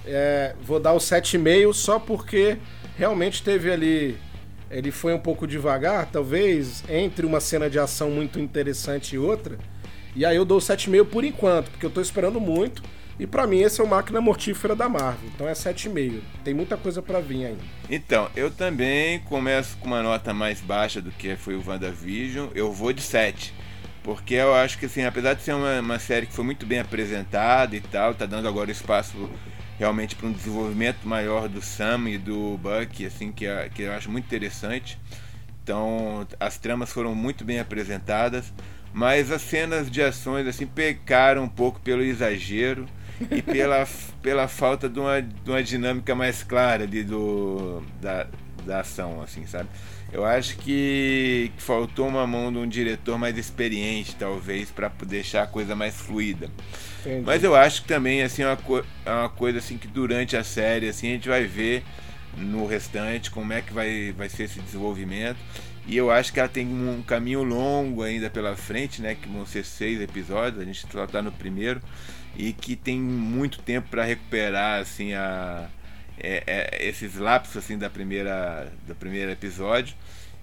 É, 0.07 0.55
vou 0.63 0.81
dar 0.81 0.93
o 0.93 0.99
7,5 0.99 1.73
só 1.73 1.99
porque 1.99 2.57
realmente 2.97 3.43
teve 3.43 3.71
ali. 3.71 4.19
Ele 4.71 4.91
foi 4.91 5.15
um 5.15 5.19
pouco 5.19 5.47
devagar, 5.47 6.09
talvez, 6.11 6.83
entre 6.89 7.25
uma 7.25 7.39
cena 7.39 7.71
de 7.71 7.79
ação 7.79 8.11
muito 8.11 8.41
interessante 8.41 9.15
e 9.15 9.19
outra. 9.19 9.57
E 10.17 10.25
aí 10.25 10.37
eu 10.37 10.45
dou 10.45 10.59
7,5 10.59 11.07
por 11.07 11.25
enquanto, 11.25 11.71
porque 11.71 11.87
eu 11.87 11.91
tô 11.91 12.01
esperando 12.01 12.41
muito. 12.41 12.83
E 13.19 13.27
para 13.27 13.47
mim 13.47 13.61
esse 13.61 13.81
é 13.81 13.85
o 13.85 13.87
máquina 13.87 14.21
mortífera 14.21 14.75
da 14.75 14.89
Marvel. 14.89 15.31
Então 15.35 15.49
é 15.49 15.53
7,5. 15.53 16.21
Tem 16.43 16.53
muita 16.53 16.77
coisa 16.77 17.01
para 17.01 17.21
vir 17.21 17.47
ainda. 17.47 17.63
Então, 17.89 18.29
eu 18.35 18.51
também 18.51 19.21
começo 19.21 19.77
com 19.79 19.87
uma 19.87 20.03
nota 20.03 20.35
mais 20.35 20.61
baixa 20.61 21.01
do 21.01 21.11
que 21.13 21.37
foi 21.37 21.55
o 21.55 21.63
WandaVision. 21.65 22.49
Eu 22.55 22.73
vou 22.73 22.93
de 22.93 23.03
7. 23.03 23.55
Porque 24.03 24.35
eu 24.35 24.55
acho 24.55 24.79
que 24.79 24.87
assim, 24.87 25.05
apesar 25.05 25.35
de 25.35 25.43
ser 25.43 25.55
uma, 25.55 25.81
uma 25.81 25.99
série 25.99 26.27
que 26.27 26.33
foi 26.33 26.45
muito 26.45 26.67
bem 26.67 26.81
apresentada 26.81 27.75
e 27.75 27.81
tal, 27.81 28.15
tá 28.15 28.27
dando 28.27 28.49
agora 28.49 28.71
espaço 28.71 29.31
realmente 29.79 30.15
para 30.15 30.27
um 30.27 30.33
desenvolvimento 30.33 31.07
maior 31.07 31.49
do 31.49 31.63
Sam 31.63 32.11
e 32.11 32.19
do 32.19 32.59
Buck, 32.59 33.05
assim, 33.05 33.33
que, 33.33 33.47
é, 33.47 33.69
que 33.69 33.83
eu 33.83 33.93
acho 33.93 34.11
muito 34.11 34.25
interessante. 34.25 34.99
Então, 35.63 36.27
as 36.39 36.59
tramas 36.59 36.93
foram 36.93 37.15
muito 37.15 37.45
bem 37.45 37.59
apresentadas, 37.59 38.53
mas 38.93 39.33
as 39.33 39.41
cenas 39.41 39.91
de 39.91 40.03
ações 40.03 40.47
assim 40.47 40.67
pecaram 40.67 41.45
um 41.45 41.49
pouco 41.49 41.81
pelo 41.81 42.03
exagero 42.03 42.87
e 43.31 43.43
pela, 43.43 43.87
pela 44.23 44.49
falta 44.49 44.89
de 44.89 44.99
uma, 44.99 45.21
de 45.21 45.51
uma 45.51 45.63
dinâmica 45.63 46.15
mais 46.15 46.43
clara 46.43 46.85
ali 46.85 47.03
do, 47.03 47.83
da, 48.01 48.27
da 48.65 48.81
ação, 48.81 49.21
assim, 49.23 49.47
sabe? 49.47 49.69
Eu 50.13 50.25
acho 50.25 50.57
que, 50.59 51.51
faltou 51.59 52.07
uma 52.07 52.27
mão 52.27 52.53
de 52.53 52.59
um 52.59 52.69
diretor 52.69 53.19
mais 53.19 53.37
experiente, 53.37 54.15
talvez, 54.15 54.71
para 54.71 54.89
deixar 55.05 55.43
a 55.43 55.47
coisa 55.47 55.75
mais 55.75 55.97
fluida. 55.97 56.49
Entendi. 57.01 57.25
Mas 57.27 57.43
eu 57.43 57.55
acho 57.55 57.83
que 57.83 57.89
também 57.89 58.23
assim 58.23 58.43
é 58.43 58.47
uma, 58.47 58.85
é 59.05 59.11
uma 59.11 59.29
coisa 59.29 59.59
assim 59.59 59.77
que 59.77 59.89
durante 59.89 60.37
a 60.37 60.45
série 60.45 60.89
assim 60.89 61.09
a 61.09 61.11
gente 61.15 61.29
vai 61.29 61.45
ver 61.45 61.83
no 62.37 62.67
restante 62.67 63.31
como 63.31 63.53
é 63.53 63.61
que 63.61 63.73
vai, 63.73 64.13
vai 64.17 64.29
ser 64.29 64.45
esse 64.45 64.61
desenvolvimento. 64.61 65.39
E 65.87 65.97
eu 65.97 66.11
acho 66.11 66.33
que 66.33 66.41
ela 66.41 66.49
tem 66.49 66.67
um 66.67 67.03
caminho 67.03 67.43
longo 67.43 68.03
ainda 68.03 68.31
pela 68.31 68.57
frente, 68.57 69.03
né? 69.03 69.15
Que 69.15 69.29
vão 69.29 69.45
ser 69.45 69.65
seis 69.65 70.01
episódios, 70.01 70.63
a 70.63 70.65
gente 70.65 70.87
só 70.91 71.07
tá 71.07 71.21
no 71.21 71.33
primeiro 71.33 71.81
e 72.37 72.53
que 72.53 72.77
tem 72.77 73.01
muito 73.01 73.61
tempo 73.61 73.89
para 73.89 74.05
recuperar 74.05 74.81
assim 74.81 75.15
a 75.15 75.69
é, 76.19 76.43
é, 76.47 76.89
esses 76.89 77.17
lapsos 77.17 77.57
assim 77.57 77.77
da 77.77 77.91
primeira 77.91 78.73
do 78.87 78.95
primeiro 78.95 79.31
episódio 79.31 79.95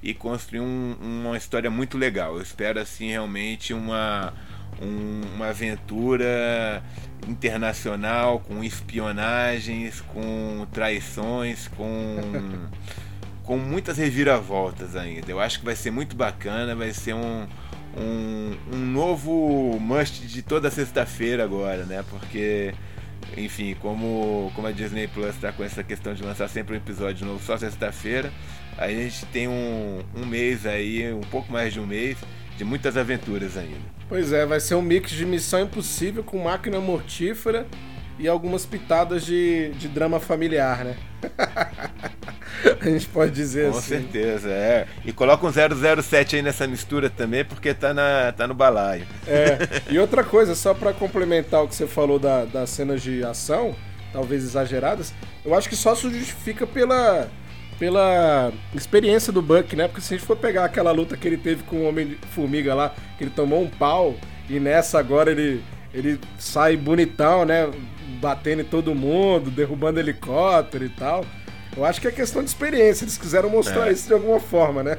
e 0.04 0.14
construir 0.14 0.60
um, 0.60 0.96
uma 1.00 1.38
história 1.38 1.70
muito 1.70 1.98
legal. 1.98 2.36
Eu 2.36 2.42
espero 2.42 2.80
assim 2.80 3.10
realmente 3.10 3.74
uma 3.74 4.34
um, 4.82 5.22
uma 5.36 5.50
aventura 5.50 6.84
internacional 7.28 8.40
com 8.40 8.64
espionagens, 8.64 10.02
com 10.02 10.66
traições, 10.72 11.68
com 11.68 12.18
com 13.44 13.58
muitas 13.58 13.98
reviravoltas 13.98 14.96
ainda. 14.96 15.30
Eu 15.30 15.40
acho 15.40 15.60
que 15.60 15.66
vai 15.66 15.76
ser 15.76 15.92
muito 15.92 16.16
bacana, 16.16 16.76
vai 16.76 16.94
ser 16.94 17.14
um 17.14 17.48
um, 17.98 18.56
um 18.74 18.78
novo 18.78 19.78
must 19.80 20.26
de 20.26 20.42
toda 20.42 20.70
sexta-feira 20.70 21.44
agora, 21.44 21.84
né? 21.84 22.04
Porque, 22.10 22.74
enfim, 23.38 23.76
como, 23.80 24.52
como 24.56 24.68
a 24.68 24.72
Disney 24.72 25.08
Plus 25.08 25.36
está 25.36 25.52
com 25.52 25.64
essa 25.64 25.84
questão 25.84 26.14
de 26.14 26.24
lançar 26.24 26.48
sempre 26.48 26.76
um 26.76 26.78
episódio 26.78 27.26
novo 27.26 27.44
só 27.44 27.58
sexta-feira, 27.58 28.32
a 28.78 28.88
gente 28.88 29.26
tem 29.28 29.48
um, 29.48 30.02
um 30.16 30.26
mês 30.26 30.66
aí, 30.66 31.14
um 31.14 31.22
pouco 31.22 31.52
mais 31.52 31.74
de 31.74 31.80
um 31.80 31.86
mês, 31.86 32.18
de 32.58 32.64
muitas 32.64 32.96
aventuras 32.98 33.58
ainda. 33.58 33.92
Pois 34.08 34.32
é, 34.34 34.46
vai 34.46 34.60
ser 34.60 34.76
um 34.76 34.82
mix 34.82 35.12
de 35.12 35.26
Missão 35.26 35.62
Impossível 35.62 36.24
com 36.24 36.44
máquina 36.44 36.80
mortífera 36.80 37.66
e 38.20 38.28
algumas 38.28 38.66
pitadas 38.66 39.26
de, 39.26 39.72
de 39.72 39.88
drama 39.88 40.20
familiar, 40.20 40.84
né? 40.84 40.96
a 42.82 42.86
gente 42.90 43.08
pode 43.08 43.32
dizer 43.32 43.72
Com 43.72 43.78
assim. 43.78 43.96
Com 43.96 44.02
certeza, 44.02 44.50
é. 44.50 44.88
E 45.06 45.12
coloca 45.12 45.46
um 45.46 45.52
007 46.02 46.38
aí 46.38 46.42
nessa 46.42 46.68
mistura 46.68 47.10
também, 47.10 47.44
porque 47.44 47.74
tá, 47.74 47.94
na, 47.94 48.32
tá 48.32 48.48
no 48.48 48.54
balaio. 48.54 49.06
É. 49.28 49.58
E 49.92 50.00
outra 50.00 50.24
coisa, 50.24 50.56
só 50.56 50.74
para 50.74 50.94
complementar 50.94 51.64
o 51.64 51.68
que 51.68 51.76
você 51.76 51.88
falou 51.88 52.18
da, 52.18 52.46
das 52.46 52.70
cenas 52.70 53.02
de 53.02 53.24
ação, 53.24 53.76
talvez 54.14 54.44
exageradas, 54.44 55.14
eu 55.44 55.54
acho 55.54 55.68
que 55.68 55.76
só 55.76 55.94
se 55.96 56.10
justifica 56.10 56.66
pela, 56.66 57.28
pela 57.78 58.52
experiência 58.74 59.34
do 59.34 59.42
Buck, 59.42 59.76
né? 59.76 59.88
Porque 59.88 60.02
se 60.02 60.14
a 60.14 60.18
gente 60.18 60.26
for 60.26 60.38
pegar 60.38 60.66
aquela 60.66 60.92
luta 60.92 61.18
que 61.18 61.28
ele 61.28 61.38
teve 61.38 61.64
com 61.64 61.78
o 61.78 61.90
Homem-Formiga 61.90 62.74
lá, 62.74 62.96
que 63.18 63.24
ele 63.24 63.32
tomou 63.32 63.62
um 63.62 63.70
pau, 63.70 64.16
e 64.50 64.60
nessa 64.60 65.00
agora 65.00 65.32
ele, 65.32 65.64
ele 65.94 66.20
sai 66.38 66.78
bonitão, 66.78 67.46
né? 67.46 67.70
batendo 68.22 68.62
em 68.62 68.66
todo 68.66 68.94
mundo, 68.94 69.50
derrubando 69.50 70.00
helicóptero 70.00 70.86
e 70.86 70.90
tal. 70.90 71.26
Eu 71.76 71.86
acho 71.86 72.02
que 72.02 72.08
é 72.08 72.12
questão 72.12 72.44
de 72.44 72.50
experiência, 72.50 73.06
eles 73.06 73.18
quiseram 73.18 73.50
mostrar 73.50 73.88
é. 73.88 73.94
isso 73.94 74.08
de 74.08 74.14
alguma 74.14 74.40
forma, 74.40 74.84
né? 74.84 74.98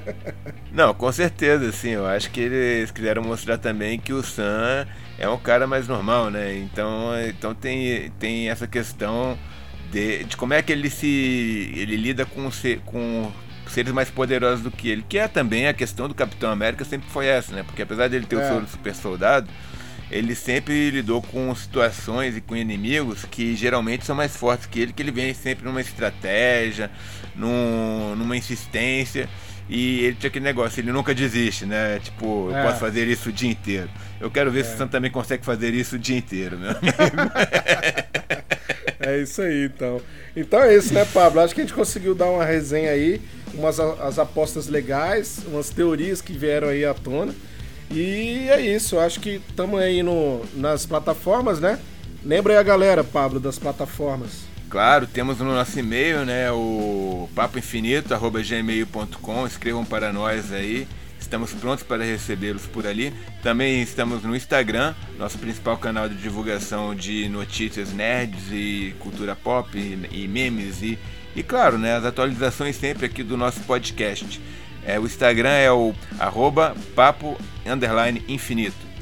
Não, 0.72 0.94
com 0.94 1.12
certeza, 1.12 1.70
sim. 1.70 1.90
Eu 1.90 2.06
acho 2.06 2.30
que 2.30 2.40
eles 2.40 2.90
quiseram 2.90 3.22
mostrar 3.22 3.58
também 3.58 3.98
que 3.98 4.12
o 4.12 4.22
Sam 4.22 4.86
é 5.18 5.28
um 5.28 5.38
cara 5.38 5.66
mais 5.66 5.86
normal, 5.86 6.30
né? 6.30 6.56
Então, 6.56 7.10
então 7.28 7.54
tem, 7.54 8.10
tem 8.18 8.48
essa 8.48 8.66
questão 8.66 9.38
de, 9.90 10.24
de 10.24 10.36
como 10.36 10.54
é 10.54 10.62
que 10.62 10.72
ele 10.72 10.88
se 10.88 11.72
ele 11.76 11.96
lida 11.96 12.24
com, 12.24 12.48
com 12.86 13.32
seres 13.68 13.92
mais 13.92 14.10
poderosos 14.10 14.62
do 14.62 14.70
que 14.70 14.88
ele, 14.88 15.04
que 15.06 15.18
é 15.18 15.28
também 15.28 15.68
a 15.68 15.74
questão 15.74 16.08
do 16.08 16.14
Capitão 16.14 16.50
América 16.50 16.84
sempre 16.84 17.08
foi 17.10 17.26
essa, 17.26 17.54
né? 17.54 17.62
Porque 17.62 17.82
apesar 17.82 18.08
dele 18.08 18.24
ter 18.26 18.36
é. 18.36 18.44
o 18.44 18.48
soro 18.48 18.66
super 18.66 18.94
soldado, 18.94 19.48
ele 20.12 20.34
sempre 20.34 20.90
lidou 20.90 21.22
com 21.22 21.54
situações 21.54 22.36
e 22.36 22.40
com 22.40 22.54
inimigos 22.54 23.24
que 23.24 23.56
geralmente 23.56 24.04
são 24.04 24.14
mais 24.14 24.36
fortes 24.36 24.66
que 24.66 24.78
ele, 24.78 24.92
que 24.92 25.02
ele 25.02 25.10
vem 25.10 25.32
sempre 25.32 25.64
numa 25.64 25.80
estratégia, 25.80 26.90
num, 27.34 28.14
numa 28.14 28.36
insistência. 28.36 29.28
E 29.68 30.04
ele 30.04 30.16
tinha 30.16 30.28
aquele 30.28 30.44
negócio, 30.44 30.80
ele 30.80 30.92
nunca 30.92 31.14
desiste, 31.14 31.64
né? 31.64 31.98
Tipo, 32.00 32.50
eu 32.50 32.56
é. 32.56 32.62
posso 32.62 32.78
fazer 32.78 33.08
isso 33.08 33.30
o 33.30 33.32
dia 33.32 33.50
inteiro. 33.50 33.88
Eu 34.20 34.30
quero 34.30 34.50
ver 34.50 34.60
é. 34.60 34.64
se 34.64 34.74
o 34.74 34.78
Sam 34.78 34.88
também 34.88 35.10
consegue 35.10 35.44
fazer 35.44 35.72
isso 35.72 35.96
o 35.96 35.98
dia 35.98 36.18
inteiro, 36.18 36.58
meu 36.58 36.70
amigo. 36.70 37.32
é 39.00 39.18
isso 39.18 39.40
aí, 39.40 39.64
então. 39.64 40.00
Então 40.36 40.60
é 40.60 40.76
isso, 40.76 40.92
né, 40.92 41.06
Pablo? 41.06 41.40
Acho 41.40 41.54
que 41.54 41.62
a 41.62 41.64
gente 41.64 41.74
conseguiu 41.74 42.14
dar 42.14 42.26
uma 42.26 42.44
resenha 42.44 42.90
aí, 42.90 43.22
umas 43.54 43.80
as 43.80 44.18
apostas 44.18 44.68
legais, 44.68 45.40
umas 45.46 45.70
teorias 45.70 46.20
que 46.20 46.34
vieram 46.34 46.68
aí 46.68 46.84
à 46.84 46.92
tona. 46.92 47.34
E 47.92 48.48
é 48.48 48.60
isso, 48.60 48.98
acho 48.98 49.20
que 49.20 49.40
estamos 49.48 49.80
aí 49.80 50.02
no, 50.02 50.44
nas 50.54 50.84
plataformas, 50.86 51.60
né? 51.60 51.78
Lembra 52.24 52.54
aí 52.54 52.58
a 52.58 52.62
galera, 52.62 53.04
Pablo, 53.04 53.40
das 53.40 53.58
plataformas. 53.58 54.44
Claro, 54.70 55.06
temos 55.06 55.38
no 55.38 55.44
nosso 55.44 55.78
e-mail, 55.78 56.24
né, 56.24 56.50
o 56.50 57.28
papoinfinito@gmail.com. 57.34 59.46
Escrevam 59.46 59.84
para 59.84 60.10
nós 60.12 60.50
aí. 60.50 60.88
Estamos 61.20 61.52
prontos 61.52 61.84
para 61.84 62.02
recebê-los 62.02 62.66
por 62.66 62.86
ali. 62.86 63.12
Também 63.42 63.82
estamos 63.82 64.22
no 64.22 64.34
Instagram, 64.34 64.94
nosso 65.18 65.36
principal 65.38 65.76
canal 65.76 66.08
de 66.08 66.14
divulgação 66.16 66.94
de 66.94 67.28
notícias 67.28 67.92
nerds 67.92 68.44
e 68.50 68.94
cultura 68.98 69.36
pop 69.36 69.76
e, 69.76 70.08
e 70.10 70.26
memes 70.26 70.80
e, 70.82 70.98
e 71.36 71.42
claro, 71.42 71.76
né, 71.76 71.96
as 71.96 72.04
atualizações 72.04 72.76
sempre 72.76 73.04
aqui 73.06 73.22
do 73.22 73.36
nosso 73.36 73.60
podcast. 73.60 74.40
É, 74.86 74.98
o 74.98 75.04
Instagram 75.04 75.50
é 75.50 75.70
o 75.70 75.94
arroba 76.18 76.74
papo 76.94 77.36
underline 77.64 78.22
infinito. 78.28 78.92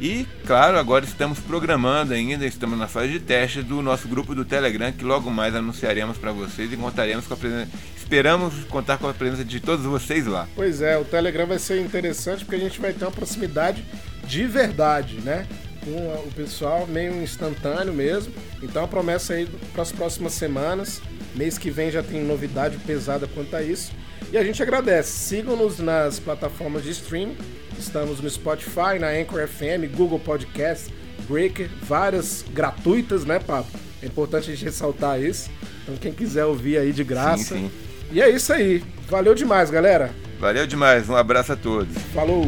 E, 0.00 0.26
claro, 0.44 0.78
agora 0.78 1.04
estamos 1.04 1.38
programando 1.38 2.12
ainda, 2.12 2.44
estamos 2.44 2.78
na 2.78 2.88
fase 2.88 3.12
de 3.12 3.20
teste 3.20 3.62
do 3.62 3.80
nosso 3.80 4.08
grupo 4.08 4.34
do 4.34 4.44
Telegram, 4.44 4.92
que 4.92 5.04
logo 5.04 5.30
mais 5.30 5.54
anunciaremos 5.54 6.18
para 6.18 6.32
vocês 6.32 6.72
e 6.72 6.76
contaremos 6.76 7.26
com 7.26 7.34
a 7.34 7.36
presença. 7.36 7.70
Esperamos 7.96 8.52
contar 8.64 8.98
com 8.98 9.08
a 9.08 9.14
presença 9.14 9.44
de 9.44 9.60
todos 9.60 9.84
vocês 9.84 10.26
lá. 10.26 10.48
Pois 10.54 10.82
é, 10.82 10.98
o 10.98 11.04
Telegram 11.04 11.46
vai 11.46 11.58
ser 11.58 11.80
interessante 11.80 12.44
porque 12.44 12.56
a 12.56 12.64
gente 12.68 12.80
vai 12.80 12.92
ter 12.92 13.04
uma 13.04 13.10
proximidade 13.10 13.84
de 14.26 14.46
verdade, 14.46 15.20
né? 15.20 15.46
Com 15.84 16.28
o 16.28 16.32
pessoal 16.34 16.86
meio 16.86 17.22
instantâneo 17.22 17.92
mesmo. 17.92 18.32
Então 18.62 18.84
a 18.84 18.88
promessa 18.88 19.34
aí 19.34 19.46
para 19.72 19.82
as 19.82 19.92
próximas 19.92 20.32
semanas. 20.32 21.00
Mês 21.34 21.56
que 21.56 21.70
vem 21.70 21.90
já 21.90 22.02
tem 22.02 22.22
novidade 22.22 22.76
pesada 22.78 23.26
quanto 23.26 23.54
a 23.56 23.62
isso. 23.62 23.92
E 24.34 24.36
a 24.36 24.42
gente 24.42 24.60
agradece. 24.60 25.12
Sigam-nos 25.12 25.78
nas 25.78 26.18
plataformas 26.18 26.82
de 26.82 26.90
streaming. 26.90 27.36
Estamos 27.78 28.20
no 28.20 28.28
Spotify, 28.28 28.98
na 28.98 29.10
Anchor 29.10 29.46
FM, 29.46 29.94
Google 29.96 30.18
Podcast, 30.18 30.92
Breaker, 31.28 31.70
várias 31.82 32.44
gratuitas, 32.52 33.24
né, 33.24 33.38
Papo? 33.38 33.68
É 34.02 34.06
importante 34.06 34.50
a 34.50 34.52
gente 34.52 34.64
ressaltar 34.64 35.22
isso. 35.22 35.48
Então, 35.84 35.94
quem 35.94 36.12
quiser 36.12 36.46
ouvir 36.46 36.78
aí 36.78 36.92
de 36.92 37.04
graça. 37.04 37.54
Sim, 37.54 37.70
sim. 37.70 38.10
E 38.10 38.20
é 38.20 38.28
isso 38.28 38.52
aí. 38.52 38.82
Valeu 39.08 39.36
demais, 39.36 39.70
galera. 39.70 40.10
Valeu 40.40 40.66
demais. 40.66 41.08
Um 41.08 41.14
abraço 41.14 41.52
a 41.52 41.56
todos. 41.56 41.96
Falou. 42.12 42.44